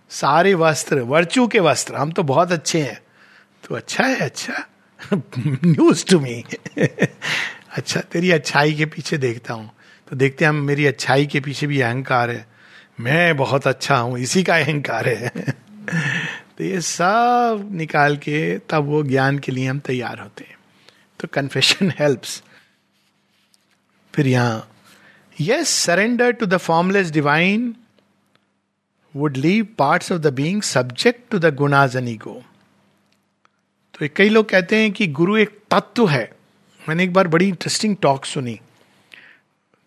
सारे 0.10 0.54
वस्त्र, 0.54 1.00
वर्चू 1.00 1.48
के 1.48 1.60
वस्त्र, 1.60 1.96
हम 1.96 2.12
तो 2.12 2.24
बहुत 2.24 2.52
अच्छे 2.52 2.82
हैं। 2.82 3.02
तो 3.68 3.76
अच्छा 3.76 4.04
है 4.04 4.20
अच्छा। 4.20 4.68
न्यूज़ 5.66 6.06
टू 6.06 6.20
मी 6.20 6.44
अच्छा 7.72 8.02
तेरी 8.02 8.32
अच्छाई 8.32 8.74
के 8.74 8.86
पीछे 8.86 9.18
देखता 9.18 9.54
हूँ। 9.54 9.72
तो 10.10 10.16
देखते 10.16 10.46
हैं 10.46 10.50
हम, 10.50 10.56
मेरी 10.56 10.86
अच्छाई 10.86 11.26
के 11.26 11.40
पीछे 11.40 11.68
भी 11.68 11.82
अहंकार 11.82 12.30
है। 12.30 12.48
मैं 13.00 13.38
बहुत 13.38 13.68
अच्छा 13.68 13.98
हूँ, 13.98 14.20
इसी 14.20 14.44
का 14.44 14.56
अहंकार 14.56 15.08
है। 15.08 15.30
तो 16.58 16.64
ये 16.64 16.82
सब 16.82 17.70
निकाल 17.72 18.18
के 18.18 18.58
तब 18.58 18.84
वो 18.84 19.04
ज्ञान 19.04 19.40
के 19.40 19.52
लिए 19.52 19.68
हम 19.68 19.80
तैयार 19.80 20.20
होते 20.20 20.44
हैं। 20.44 20.58
तो 21.20 21.28
कन्फेशन 21.34 21.94
हेल्प्स 22.00 22.44
फिर 24.16 24.28
यहाँ 24.28 24.72
yes 25.42 25.70
surrender 25.70 26.32
to 26.32 26.46
the 26.46 26.58
formless 26.58 27.12
divine 27.12 27.76
would 29.16 29.38
leave 29.38 29.68
parts 29.78 30.12
of 30.12 30.20
the 30.20 30.28
being 30.28 30.62
subject 30.62 31.32
to 31.32 31.40
the 31.40 31.56
gunas 31.56 31.96
an 31.96 32.08
ego 32.08 32.44
तो 33.94 34.08
कई 34.16 34.30
लोग 34.30 34.50
कहते 34.50 34.76
हैं 34.76 34.92
कि 34.92 35.08
गुरु 35.08 35.38
एक 35.38 35.60
तत्व 35.72 36.08
है। 36.08 36.36
मैंने 36.90 37.04
एक 37.04 37.14
बार 37.14 37.28
बड़ी 37.28 37.48
इंटरेस्टिंग 37.48 37.96
टॉक 38.02 38.26
सुनी। 38.26 38.60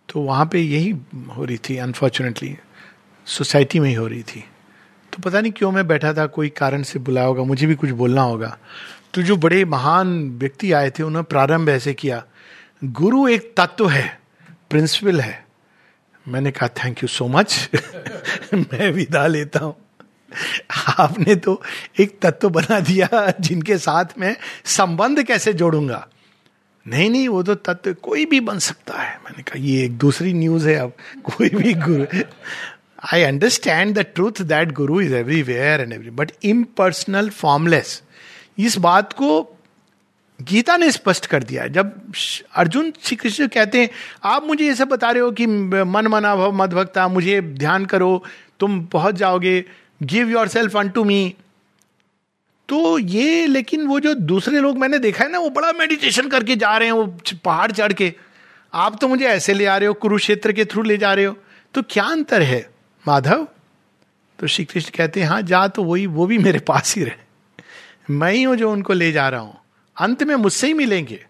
तो 0.09 0.21
वहाँ 0.21 0.47
पे 0.47 0.61
यही 0.61 0.91
हो 1.29 1.45
रही 1.45 1.59
थी 1.59 1.77
अनफॉर्चुनेटली 1.77 2.57
सोसाइटी 3.27 3.81
में 3.81 3.89
ही 3.89 3.95
हो 3.95 4.07
रही 4.07 4.23
थी। 4.23 4.45
तो 5.13 5.23
पता 5.23 5.41
नहीं 5.41 5.53
क्यों 5.53 5.73
मैं 5.73 5.87
बैठा 5.87 6.13
था, 6.13 6.27
कोई 6.27 6.49
कारण 6.49 6.83
से 6.83 6.99
बुलाया 6.99 7.27
होगा, 7.27 7.43
मुझे 7.43 7.67
भी 7.67 7.75
कुछ 7.75 7.91
बोलना 7.91 8.23
होगा। 8.23 8.59
तो 9.15 9.23
जो 9.23 9.37
बड़े 9.37 9.65
महान 9.65 10.31
व्यक्ति 10.31 10.73
आए 10.73 10.91
थे, 10.91 11.03
उन्होंने 11.03 11.27
प्रारंभ 11.31 11.69
ऐसे 11.69 11.95
किया, 11.95 12.25
गुरु 12.85 13.29
एक 13.29 13.55
तत्व 13.57 13.89
है 13.89 14.21
प्रिंसिपल 14.71 15.21
है। 15.21 15.48
मैंने 16.29 16.51
कहा 16.51 16.69
थैंक 16.69 17.03
यू 17.03 17.09
सो 17.09 17.27
मच 17.29 17.69
मैं 18.55 18.91
विदा 18.93 19.27
लेता 19.27 19.61
हूँ। 19.61 19.75
आपने 20.99 21.35
तो 21.37 21.61
एक 22.01 22.19
तत्व 22.23 22.49
बना 22.49 22.81
दिया 22.81 23.33
जिनके 23.41 23.79
साथ 23.79 24.19
में 24.19 24.37
संबंध 24.65 25.23
कैसे 25.23 25.53
जोड़ूँगा? 25.53 26.07
नहीं 26.87 27.11
नहीं, 27.11 27.29
वो 27.29 27.43
तो 27.43 27.55
तत्व 27.55 27.93
कोई 27.93 28.25
भी 28.27 28.41
बन 28.41 28.59
सकता 28.59 28.99
है। 29.03 29.17
मैंने 29.25 29.43
कहा, 29.43 29.59
ये 29.59 29.85
एक 29.85 29.97
दूसरी 29.99 30.33
न्यूज़ 30.33 30.69
है 30.69 30.75
अब। 30.75 30.93
कोई 31.25 31.49
भी 31.49 31.75
गुरु 31.75 32.07
I 33.13 33.23
understand 33.23 33.95
the 33.95 34.05
truth 34.15 34.43
that 34.43 34.73
guru 34.73 35.01
is 35.01 35.15
everywhere 35.15 35.81
and 35.81 35.93
every 35.93 36.11
but 36.11 36.33
impersonal 36.43 37.31
formless 37.31 38.03
इस 38.59 38.77
बात 38.79 39.13
को 39.13 39.58
गीता 40.39 40.77
ने 40.77 40.91
स्पष्ट 40.91 41.27
कर 41.27 41.43
दिया 41.43 41.67
जब 41.67 41.93
अर्जुन 42.55 42.93
श्री 43.03 43.17
कृष्ण 43.17 43.47
कहते 43.47 43.81
हैं, 43.81 43.89
आप 44.25 44.45
मुझे 44.45 44.65
ये 44.65 44.75
सब 44.75 44.89
बता 44.89 45.11
रहे 45.11 45.23
हो 45.23 45.31
कि 45.31 45.47
मन 45.47 46.07
मना 46.07 46.35
भव, 46.37 46.53
मद 46.53 46.73
भक्ता, 46.73 47.09
मुझे 47.09 47.41
ध्यान 47.41 47.85
करो, 47.87 48.25
तुम 48.61 48.81
पहुँच 48.85 49.15
जाओगे 49.15 49.65
give 50.03 50.31
your 50.31 50.49
self 50.49 50.77
on 50.77 50.89
to 50.89 51.05
me 51.05 51.35
तो 52.69 52.99
ये, 52.99 53.47
लेकिन 53.47 53.87
वो 53.87 53.99
जो 54.01 54.15
दूसरे 54.15 54.61
लोग 54.61 54.79
मैंने 54.79 54.99
देखा 54.99 55.25
है 55.25 55.31
ना, 55.31 55.39
वो 55.39 55.51
बड़ा 55.51 55.73
मेडिटेशन 55.73 56.29
करके 56.29 56.57
जा 56.57 56.77
रहे 56.77 56.89
हैं, 56.89 56.93
वो 56.93 57.07
पहाड़ 57.45 57.71
चढ़ 57.73 57.93
के। 57.93 58.13
आप 58.73 58.99
तो 59.01 59.09
मुझे 59.09 59.27
ऐसे 59.27 59.55
ले 59.55 59.67
आ 59.67 59.77
रहे 59.77 59.89
हो, 59.89 59.95
कुरुक्षेत्र 59.95 60.53
के 60.53 60.65
थ्रू 60.65 60.83
ले 60.83 60.97
जा 60.97 61.13
रहे 61.15 61.25
हो। 61.25 61.37
तो 61.75 61.83
क्या 61.83 62.05
अंतर 62.05 62.43
है, 62.43 62.61
माधव? 63.05 63.47
तो 64.39 64.47
श्री 64.47 64.65
कृष्ण 64.65 64.91
कहते 64.97 65.21
हैं 65.21 65.29
हाँ 65.29 65.41
जा 65.43 65.67
तो 65.69 65.85
वही, 65.85 66.07
वो 66.07 66.27
भी 66.27 66.39
मेरे 66.39 66.59
पास 66.59 66.95
ही 66.97 67.05
रहे। 67.05 68.13
मैं 68.15 68.33
ही 68.33 68.43
हूँ 68.43 68.57
जो 68.57 68.73
उनको 68.73 68.93
ले 68.93 69.11
जा 69.13 69.29
रहा 69.29 69.41
हूँ। 69.41 69.57
अंत 69.99 70.23
में 70.23 70.35
मुझसे 70.35 70.67
ही 70.67 70.73
मिलेंगे। 70.73 71.27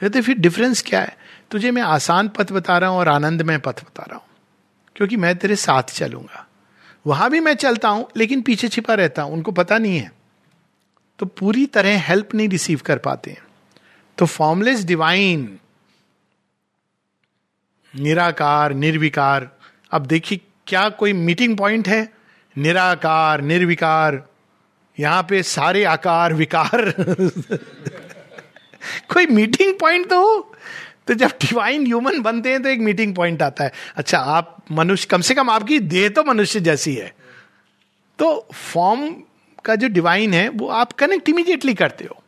कहते, 0.00 0.20
फिर 0.20 0.38
डिफरेंस 0.38 0.84
क्या 0.86 1.00
है? 1.00 1.16
तुझे 1.50 1.70
मैं 1.70 1.82
आसान 1.82 2.28
पथ 2.28 2.52
बता 2.52 2.78
रहा 2.78 2.90
हूँ 2.90 2.98
और 2.98 3.08
आनंदमय 3.08 3.58
पथ 3.58 3.84
बता 3.84 4.02
रहा 4.02 4.16
हूँ। 4.16 4.24
क्योंकि 4.96 5.16
मैं 5.16 5.38
तेरे 5.38 5.56
साथ 5.56 5.82
चलूँगा। 5.82 6.46
वहाँ 7.06 7.30
भी 7.30 7.40
मैं 7.40 7.54
चलता 7.54 7.88
हूँ, 7.88 8.08
लेकिन 8.16 8.42
पीछे 8.42 8.68
छिपा 8.68 8.94
रहता 8.94 9.22
हूँ। 9.22 9.32
उनको 9.32 9.52
पता 9.52 9.78
नहीं 9.78 9.98
है। 9.98 10.12
तो 11.18 11.26
पूरी 11.26 11.66
तरह 11.66 12.00
हेल्प 12.00 12.34
नहीं 12.34 12.48
रिसीव 12.48 12.80
कर 12.86 12.98
पाते 12.98 13.30
हैं। 13.30 13.42
तो 14.18 14.26
फॉर्मलेस 14.26 14.84
डिवाइन 14.84 15.58
निराकार, 17.96 18.72
निर्विकार। 18.72 19.50
अब 19.90 20.06
देखिए, 20.06 20.40
क्या 20.66 20.88
कोई 20.88 21.12
मीटिंग 21.12 21.56
पॉइंट 21.56 21.88
है? 21.88 22.12
निराकार, 22.58 23.40
निर्विकार। 23.40 24.28
यहाँ 24.98 25.22
पे 25.22 25.42
सारे 25.42 25.84
आकार, 25.84 26.32
विकार। 26.34 26.90
कोई 29.08 29.26
मीटिंग 29.26 29.74
पॉइंट 29.80 30.08
तो 30.10 30.20
हो? 30.20 30.52
तो 31.06 31.14
जब 31.14 31.28
डिवाइन 31.28 31.86
ह्यूमन 31.86 32.20
बनते 32.20 32.50
हैं 32.50 32.62
तो 32.62 32.68
एक 32.68 32.80
मीटिंग 32.80 33.14
पॉइंट 33.14 33.42
आता 33.42 33.64
है। 33.64 33.72
अच्छा 33.96 34.18
आप 34.18 34.64
मनुष्य, 34.72 35.06
कम 35.10 35.20
से 35.20 35.34
कम 35.34 35.50
आपकी 35.50 35.78
देह 35.78 36.08
तो 36.08 36.24
मनुष्य 36.24 36.60
जैसी 36.60 36.94
है। 36.94 37.14
तो 38.18 38.48
फॉर्म 38.54 39.10
का 39.64 39.74
जो 39.74 39.88
डिवाइन 39.88 40.34
है, 40.34 40.48
वो 40.48 40.68
आप 40.68 40.92
कनेक्ट 40.92 41.28
इमीडिएटली 41.28 41.74
करते 41.74 42.04
हो। 42.04 42.22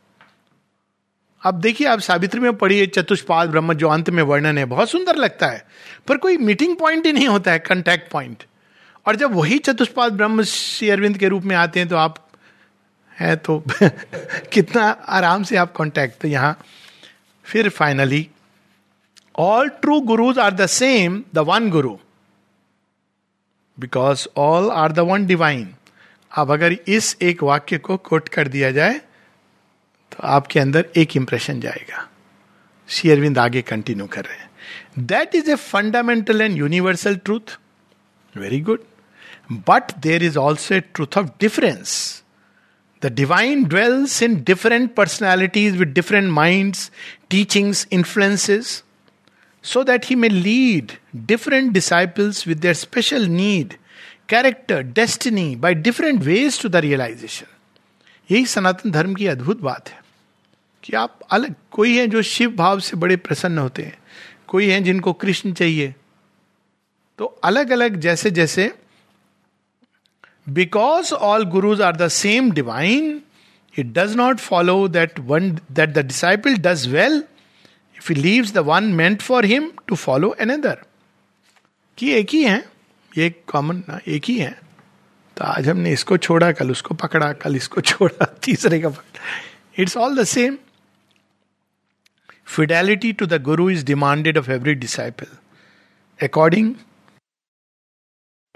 अब 1.43 1.61
देखिए, 1.61 1.87
आप 1.87 1.99
सावित्री 1.99 2.41
में 2.41 2.57
पढ़िए, 2.57 2.87
चतुष्पाद, 2.87 3.49
ब्रह्म 3.49 3.75
जो 3.75 3.89
अंत 3.89 4.11
में 4.11 4.23
वर्णन 4.23 4.59
है, 4.59 4.65
बहुत 4.65 4.91
सुंदर 4.91 5.17
लगता 5.17 5.47
है। 5.47 5.67
पर 6.09 6.17
कोई 6.17 6.37
मीटिंग 6.37 6.77
पॉइंट 6.77 7.07
ही 7.07 7.13
नहीं 7.13 7.29
होता 7.29 7.53
है 7.53 7.59
कंटेक्ट 7.59 8.11
पॉइंट 8.11 8.43
और 9.07 9.17
जब 9.17 9.35
वही 9.35 9.59
चतुष्पाद, 9.59 10.13
ब्रह्म, 10.13 10.43
श्री 10.43 10.91
अरविंद 10.91 11.19
के 11.19 11.29
रूप 11.29 11.45
में 11.45 11.57
आते 11.57 11.81
हैं 11.81 11.89
तो 11.89 11.97
आप 11.97 12.28
है 13.21 13.35
तो 13.37 13.63
कितना 14.53 14.83
आराम 15.09 15.43
से 15.43 15.57
आप 15.57 15.73
कांटेक्ट 15.77 16.21
तो 16.21 16.29
यहाँ। 16.29 16.57
फिर 17.45 17.69
finally 17.69 18.29
all 19.39 19.69
true 19.83 20.01
gurus 20.01 20.39
are 20.39 20.55
the 20.55 20.67
same 20.67 21.23
the 21.35 21.39
one 21.49 21.69
guru 21.71 21.97
because 23.79 24.27
all 24.37 24.71
are 24.71 24.93
the 24.93 24.99
one 25.09 25.27
divine 25.27 25.69
अब 26.33 26.53
अगर 26.53 26.73
इस 26.73 27.17
एक 27.23 27.43
वाक्य 27.43 27.79
को 27.79 27.97
कोट 27.97 28.29
कर 28.29 28.49
दिया 28.49 28.71
जाए 28.71 28.99
तो 30.13 30.27
आपके 30.29 30.61
अंदर 30.61 30.87
एक 30.97 31.17
इंप्रेशन 31.17 31.61
जाएगा। 31.61 32.07
श्री 32.89 33.11
अरविंद 33.11 33.39
आगे 33.39 33.63
कंटिन्यू 33.63 34.07
कर 34.07 34.25
रहे 34.25 34.37
हैं। 34.37 35.07
That 35.07 35.35
is 35.35 35.51
a 35.51 35.55
fundamental 35.55 36.41
and 36.41 36.57
universal 36.59 37.17
truth 37.17 37.59
very 38.35 38.61
good 38.61 38.85
but 39.69 39.93
there 39.99 40.23
is 40.23 40.39
also 40.39 40.75
a 40.75 40.81
truth 40.81 41.19
of 41.19 41.27
difference 41.41 42.23
the 43.03 43.13
divine 43.15 43.65
dwells 43.65 44.23
in 44.23 44.43
different 44.45 44.95
personalities 44.95 45.77
with 45.77 45.89
different 45.95 46.31
minds 46.33 46.91
teachings 47.31 47.87
influences 47.93 48.83
so 49.65 49.83
that 49.85 50.05
he 50.05 50.17
may 50.17 50.29
lead 50.29 50.93
different 51.27 51.73
disciples 51.73 52.47
with 52.47 52.61
their 52.61 52.75
special 52.75 53.27
need, 53.27 53.79
character, 54.27 54.83
destiny 54.83 55.57
by 55.57 55.75
different 55.75 56.25
ways 56.25 56.59
to 56.59 56.69
the 56.69 56.81
realization. 56.81 57.49
यही 58.31 58.47
सनातन 58.47 58.91
धर्म 58.91 59.15
की 59.15 59.27
अद्भुत 59.27 59.61
बात 59.61 59.89
है 59.89 60.01
कि 60.85 60.93
आप 60.97 61.19
अलग 61.31 61.55
कोई 61.73 61.97
है 61.97 62.07
जो 62.07 62.23
शिव 62.23 62.51
भाव 62.57 62.81
से 62.81 62.97
बड़े 62.97 63.17
प्रसन्न 63.17 63.59
होते 63.59 63.83
हैं 63.83 63.99
कोई 64.49 64.69
है 64.71 64.81
जिनको 64.81 65.13
कृष्ण 65.13 65.53
चाहिए 65.53 65.95
तो 67.19 67.25
अलग 67.45 67.71
अलग 67.71 67.97
जैसे 68.01 68.31
जैसे 68.31 68.71
because 70.49 71.13
all 71.15 71.45
gurus 71.51 71.83
are 71.83 71.97
the 71.97 72.09
same 72.09 72.51
divine 72.53 73.21
it 73.75 73.93
does 73.93 74.15
not 74.17 74.39
follow 74.41 74.77
that 74.89 75.19
one 75.27 75.51
that 75.71 75.91
the 75.91 76.07
disciple 76.07 76.57
does 76.61 76.87
well 76.89 77.23
if 77.97 78.13
he 78.13 78.21
leaves 78.21 78.53
the 78.53 78.59
one 78.67 78.85
meant 78.95 79.23
for 79.23 79.45
him 79.45 79.71
to 79.89 79.95
follow 79.97 80.29
another 80.41 80.83
कि 81.99 82.13
एक 82.13 82.31
ही 82.31 82.43
है 82.45 82.59
ये 83.13 83.29
कॉमन 83.49 83.83
ना 83.89 84.01
एक 84.09 84.25
ही 84.25 84.39
है 84.39 84.57
तो 85.37 85.45
आज 85.45 85.69
हमने 85.69 85.93
इसको 85.93 86.17
छोड़ा 86.19 86.51
कल 86.53 86.71
उसको 86.71 86.95
पकड़ा 86.95 87.33
कल 87.35 87.57
इसको 87.57 87.81
छोड़ा 87.81 88.27
तीसरे 88.43 88.81
का 88.81 88.89
पकड़ा 88.89 89.83
it's 89.83 89.97
all 89.97 90.17
the 90.17 90.25
same 90.27 90.57
fidelity 92.47 93.13
to 93.13 93.27
the 93.27 93.43
guru 93.43 93.69
is 93.71 93.85
demanded 93.85 94.39
of 94.39 94.51
every 94.51 94.75
disciple 94.77 95.37
according 96.21 96.75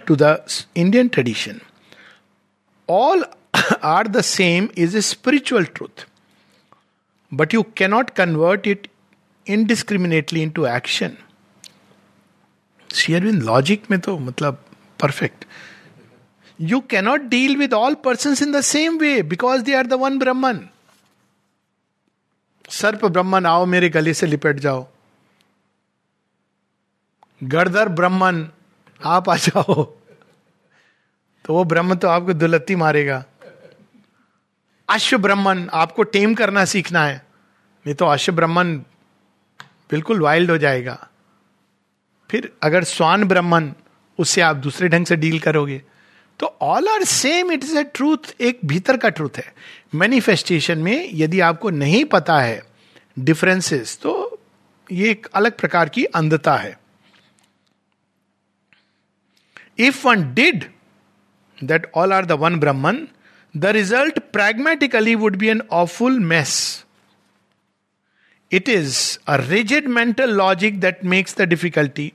to 0.06 0.16
the 0.16 0.36
Indian 0.76 1.08
tradition 1.08 1.60
all 2.92 3.24
are 3.84 4.08
the 4.08 4.20
same 4.20 4.68
is 4.78 4.96
a 4.96 5.00
spiritual 5.00 5.64
truth 5.74 6.06
but 7.32 7.54
you 7.54 7.62
cannot 7.76 8.10
convert 8.16 8.66
it 8.66 8.88
indiscriminately 9.46 10.42
into 10.50 10.66
action 10.66 11.16
शेयरविन 12.94 13.40
logic 13.42 13.90
में 13.90 13.98
तो 14.00 14.18
मतलब 14.18 14.64
perfect 15.00 15.44
you 16.60 16.80
cannot 16.90 17.20
deal 17.30 17.56
with 17.56 17.74
all 17.74 17.94
person 18.04 18.36
in 18.42 18.52
the 18.52 18.60
same 18.60 18.98
way 18.98 19.22
because 19.22 19.62
they 19.62 19.74
are 19.74 19.86
the 19.86 19.92
one 20.02 20.18
Brahman 20.18 20.68
सर्प 22.70 23.04
ब्रह्मन, 23.04 23.46
आओ 23.46 23.64
मेरे 23.66 23.88
गले 23.88 24.12
से 24.14 24.26
लिपट 24.26 24.58
जाओ। 24.58 24.86
गर्दर 27.42 27.88
ब्रह्मन, 27.88 28.48
आप 29.00 29.28
आ 29.28 29.36
जाओ। 29.36 29.84
तो 31.44 31.54
वो 31.54 31.64
ब्रह्म 31.64 31.94
तो 31.94 32.08
आपको 32.08 32.32
दुलत्ती 32.32 32.74
मारेगा। 32.76 33.24
अश्व 34.88 35.18
ब्रह्मन 35.18 35.68
आपको 35.72 36.02
टेम 36.02 36.34
करना 36.34 36.64
सीखना 36.64 37.04
है। 37.06 37.16
नहीं 37.86 37.94
तो 37.94 38.06
अश्व 38.06 38.32
ब्रह्मन 38.32 38.76
बिल्कुल 39.90 40.20
वाइल्ड 40.20 40.50
हो 40.50 40.58
जाएगा। 40.58 40.98
फिर 42.30 42.52
अगर 42.62 42.84
स्वान 42.84 43.24
ब्रह्मन 43.24 43.72
उससे 44.18 44.40
आप 44.40 44.56
दूसरे 44.56 44.88
ढंग 44.88 45.06
से 45.06 45.16
डील 45.16 45.38
करोगे। 45.38 45.82
तो 46.40 46.46
all 46.62 46.88
are 46.88 47.04
same 47.04 47.52
it 47.52 47.64
is 47.64 47.76
a 47.78 47.82
truth 47.94 48.34
एक 48.40 48.60
भीतर 48.64 48.96
का 48.96 49.08
ट्रूथ 49.08 49.38
है। 49.38 49.52
मैनिफेस्टेशन 49.94 50.78
में 50.78 51.08
यदि 51.14 51.40
आपको 51.40 51.70
नहीं 51.70 52.04
पता 52.04 52.38
है 52.40 52.62
डिफरेंसेस 53.18 53.98
तो 54.02 54.38
ये 54.92 55.10
एक 55.10 55.26
अलग 55.34 55.56
प्रकार 55.58 55.88
की 55.88 56.04
अंधता 56.04 56.56
है। 56.56 56.78
If 59.78 60.06
one 60.08 60.32
did 60.34 60.64
that 61.62 61.90
all 61.94 62.12
are 62.12 62.26
the 62.26 62.32
one 62.40 62.58
Brahman 62.60 63.06
the 63.54 63.66
result 63.76 64.18
pragmatically 64.32 65.14
would 65.14 65.36
be 65.36 65.48
an 65.48 65.62
awful 65.72 66.18
mess 66.24 66.54
It 68.50 68.68
is 68.68 69.18
a 69.26 69.40
rigid 69.40 69.88
mental 69.88 70.30
logic 70.30 70.80
that 70.80 71.02
makes 71.02 71.32
the 71.32 71.46
difficulty. 71.46 72.12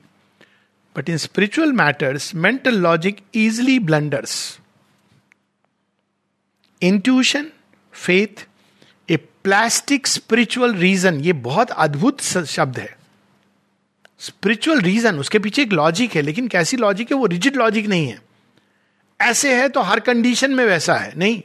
But 0.96 1.08
in 1.08 1.18
spiritual 1.18 1.72
matters, 1.72 2.32
mental 2.32 2.76
logic 2.76 3.24
easily 3.32 3.80
blunders. 3.80 4.60
Intuition, 6.82 7.50
faith, 7.94 8.44
a 9.08 9.16
plastic 9.44 10.06
spiritual 10.06 10.74
reason 10.74 11.20
ये 11.20 11.32
बहुत 11.44 11.70
अद्भुत 11.80 12.20
शब्द 12.22 12.78
है 12.78 12.96
spiritual 14.20 14.80
reason 14.80 15.18
उसके 15.18 15.38
पीछे 15.38 15.62
एक 15.62 15.72
logic 15.72 16.16
है 16.16 16.22
लेकिन 16.22 16.48
कैसी 16.48 16.76
लॉजिक 16.76 17.12
है 17.12 17.16
वो 17.18 17.26
रिजिड 17.26 17.56
लॉजिक 17.56 17.86
नहीं 17.86 18.06
है 18.08 18.18
ऐसे 19.20 19.54
है 19.54 19.68
तो 19.68 19.80
हर 19.80 20.00
कंडीशन 20.00 20.50
में 20.50 20.64
वैसा 20.64 20.94
है, 20.94 21.12
नहीं? 21.16 21.42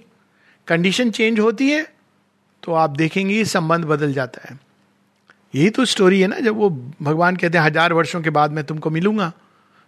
कंडीशन 0.68 1.12
चेंज 1.12 1.40
होती 1.40 1.70
है 1.70 1.94
तो 2.64 2.74
आप 2.74 2.90
देखेंगे 2.90 3.44
संबंध 3.46 3.86
बदल 3.86 4.14
जाता 4.14 4.42
है। 4.50 4.60
यही 5.56 5.70
तो 5.70 5.86
स्टोरी 5.86 6.22
है 6.22 6.28
ना, 6.28 6.40
जब 6.40 6.56
वो 6.56 6.70
भगवान 7.02 7.36
कहते 7.36 7.58
हैं, 7.58 7.66
हज़ार 7.66 7.94
वर्षों 7.94 8.22
के 8.22 8.30
बाद 8.30 8.52
मैं 8.52 8.64
तुमको 8.64 8.90
मिलूँगा, 8.90 9.32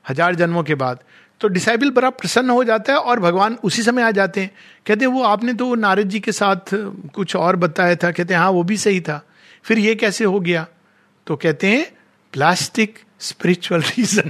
हज़ार 0.09 0.35
जन्मों 0.35 0.63
के 0.63 0.75
बाद। 0.75 0.99
तो 1.41 1.47
डिसाइबल 1.47 1.91
बड़ा 1.91 2.09
प्रसन्न 2.09 2.49
हो 2.49 2.63
जाता 2.63 2.93
है 2.93 2.99
और 2.99 3.19
भगवान 3.19 3.57
उसी 3.63 3.83
समय 3.83 4.01
आ 4.01 4.11
जाते 4.11 4.41
हैं। 4.41 4.51
कहते 4.85 5.05
हैं, 5.05 5.11
वो 5.11 5.23
आपने 5.23 5.53
तो 5.53 5.75
नारद 5.75 6.09
जी 6.09 6.19
के 6.19 6.31
साथ 6.31 6.73
कुछ 7.13 7.35
और 7.35 7.55
बताया 7.55 7.95
था। 7.95 8.11
कहते 8.11 8.33
हैं 8.33 8.41
हाँ 8.41 8.49
वो 8.49 8.63
भी 8.63 8.77
सही 8.77 9.01
था। 9.01 9.25
फिर 9.63 9.79
ये 9.79 9.95
कैसे 9.95 10.23
हो 10.23 10.39
गया? 10.39 10.67
तो 11.27 11.35
कहते 11.35 11.67
हैं, 11.67 11.85
प्लास्टिक 12.33 12.99
स्पिरिचुअल 13.19 13.81
रीजन। 13.81 14.29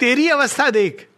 तेरी 0.00 0.28
अवस्था 0.28 0.70
देख। 0.70 1.08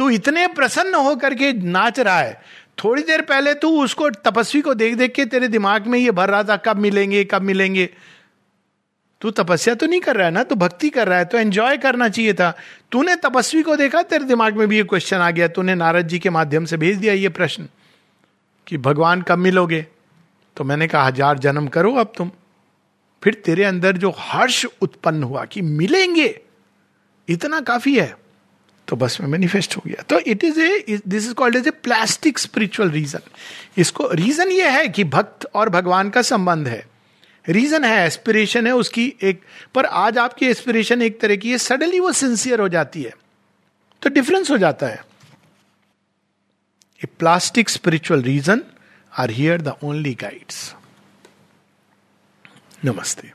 तू 0.00 0.08
इतने 0.10 0.46
प्रसन्न 0.48 0.94
होकर 0.96 1.34
के 1.34 1.52
नाच 1.52 1.98
रहा 2.00 2.18
है। 2.18 2.40
थोड़ी 2.78 3.02
देर 3.02 3.20
पहले 3.22 3.52
तू 3.54 3.68
उसको 3.82 4.08
तपस्वी 4.10 4.60
को 4.60 4.74
देख 4.74 4.94
देख 4.94 5.12
के 5.14 5.24
तेरे 5.26 5.48
दिमाग 5.48 5.86
में 5.86 5.98
ये 5.98 6.10
भर 6.10 6.28
रहा 6.30 6.42
था, 6.42 6.56
कब 6.56 6.76
मिलेंगे 6.76 7.24
कब 7.24 7.42
मिलेंगे। 7.42 7.88
तू 9.20 9.30
तपस्या 9.32 9.74
तो 9.74 9.86
नहीं 9.86 10.00
कर 10.00 10.16
रहा 10.16 10.26
है 10.26 10.32
ना? 10.32 10.42
तू 10.42 10.54
भक्ति 10.54 10.90
कर 10.90 11.08
रहा 11.08 11.18
है 11.18 11.24
तो 11.24 11.38
एंजॉय 11.38 11.76
करना 11.76 12.08
चाहिए 12.08 12.32
था। 12.34 12.52
तूने 12.92 13.16
तपस्वी 13.16 13.62
को 13.62 13.76
देखा, 13.76 14.02
तेरे 14.02 14.24
दिमाग 14.24 14.56
में 14.56 14.66
भी 14.68 14.76
ये 14.76 14.84
क्वेश्चन 14.84 15.16
आ 15.16 15.30
गया। 15.30 15.48
तूने 15.48 15.74
नारद 15.74 16.08
जी 16.08 16.18
के 16.18 16.30
माध्यम 16.30 16.64
से 16.64 16.76
भेज 16.76 16.96
दिया 16.96 17.12
ये 17.14 17.28
प्रश्न 17.30 17.68
कि 18.66 18.78
भगवान 18.78 19.22
कब 19.22 19.38
मिलोगे? 19.38 19.86
तो 20.56 20.64
मैंने 20.64 20.88
कहा, 20.88 21.04
हज़ार 21.06 21.38
जन्म 21.38 21.66
करो 21.68 21.92
अब 21.94 22.12
तुम। 22.16 22.30
फिर 23.22 23.34
तेरे 23.44 23.64
अंदर 23.64 23.96
जो 23.96 24.14
हर्ष 24.18 24.64
उत्पन्न 24.82 25.22
हुआ 25.22 25.44
कि 25.44 25.62
मिलेंगे, 25.62 26.40
इतना 27.28 27.60
काफ़ी 27.62 27.98
है। 27.98 28.14
तो 28.90 28.96
बस 28.96 29.20
में 29.20 29.26
मैनिफेस्ट 29.28 29.76
हो 29.76 29.82
गया। 29.86 30.02
तो 30.02 30.18
it 30.20 30.44
is 30.44 30.60
a 30.60 31.00
this 31.06 31.26
is 31.26 31.34
called 31.34 31.56
as 31.56 31.66
a 31.68 31.70
plastic 31.70 32.38
spiritual 32.38 32.90
reason 32.90 33.20
इसको 33.78 34.08
रीजन 34.12 34.50
ये 34.52 34.70
है 34.70 34.88
कि 34.88 35.04
भक्त 35.04 35.46
और 35.54 35.68
भगवान 35.68 36.10
का 36.10 36.22
संबंध 36.22 36.68
है। 36.68 36.84
रीजन 37.44 37.84
है 37.84 38.06
एस्पिरेशन 38.06 38.66
है, 38.66 38.72
उसकी 38.72 39.06
एक, 39.22 39.40
पर 39.74 39.86
आज 39.86 40.18
आपकी 40.18 40.46
एस्पिरेशन 40.46 41.02
एक 41.02 41.20
तरह 41.20 41.36
की 41.36 41.50
है 41.50 41.58
सडनली 41.58 42.00
वो 42.00 42.12
सिंसियर 42.12 42.60
हो 42.60 42.68
जाती 42.68 43.02
है। 43.02 43.12
तो 44.02 44.10
डिफरेंस 44.10 44.50
हो 44.50 44.58
जाता 44.58 44.86
है। 44.86 45.04
A 47.00 47.06
plastic 47.18 47.68
spiritual 47.68 48.22
reason 48.22 48.62
are 49.12 49.30
here 49.30 49.60
the 49.60 49.76
only 49.84 50.14
guides 50.14 50.74
नमस्ते। 52.84 53.32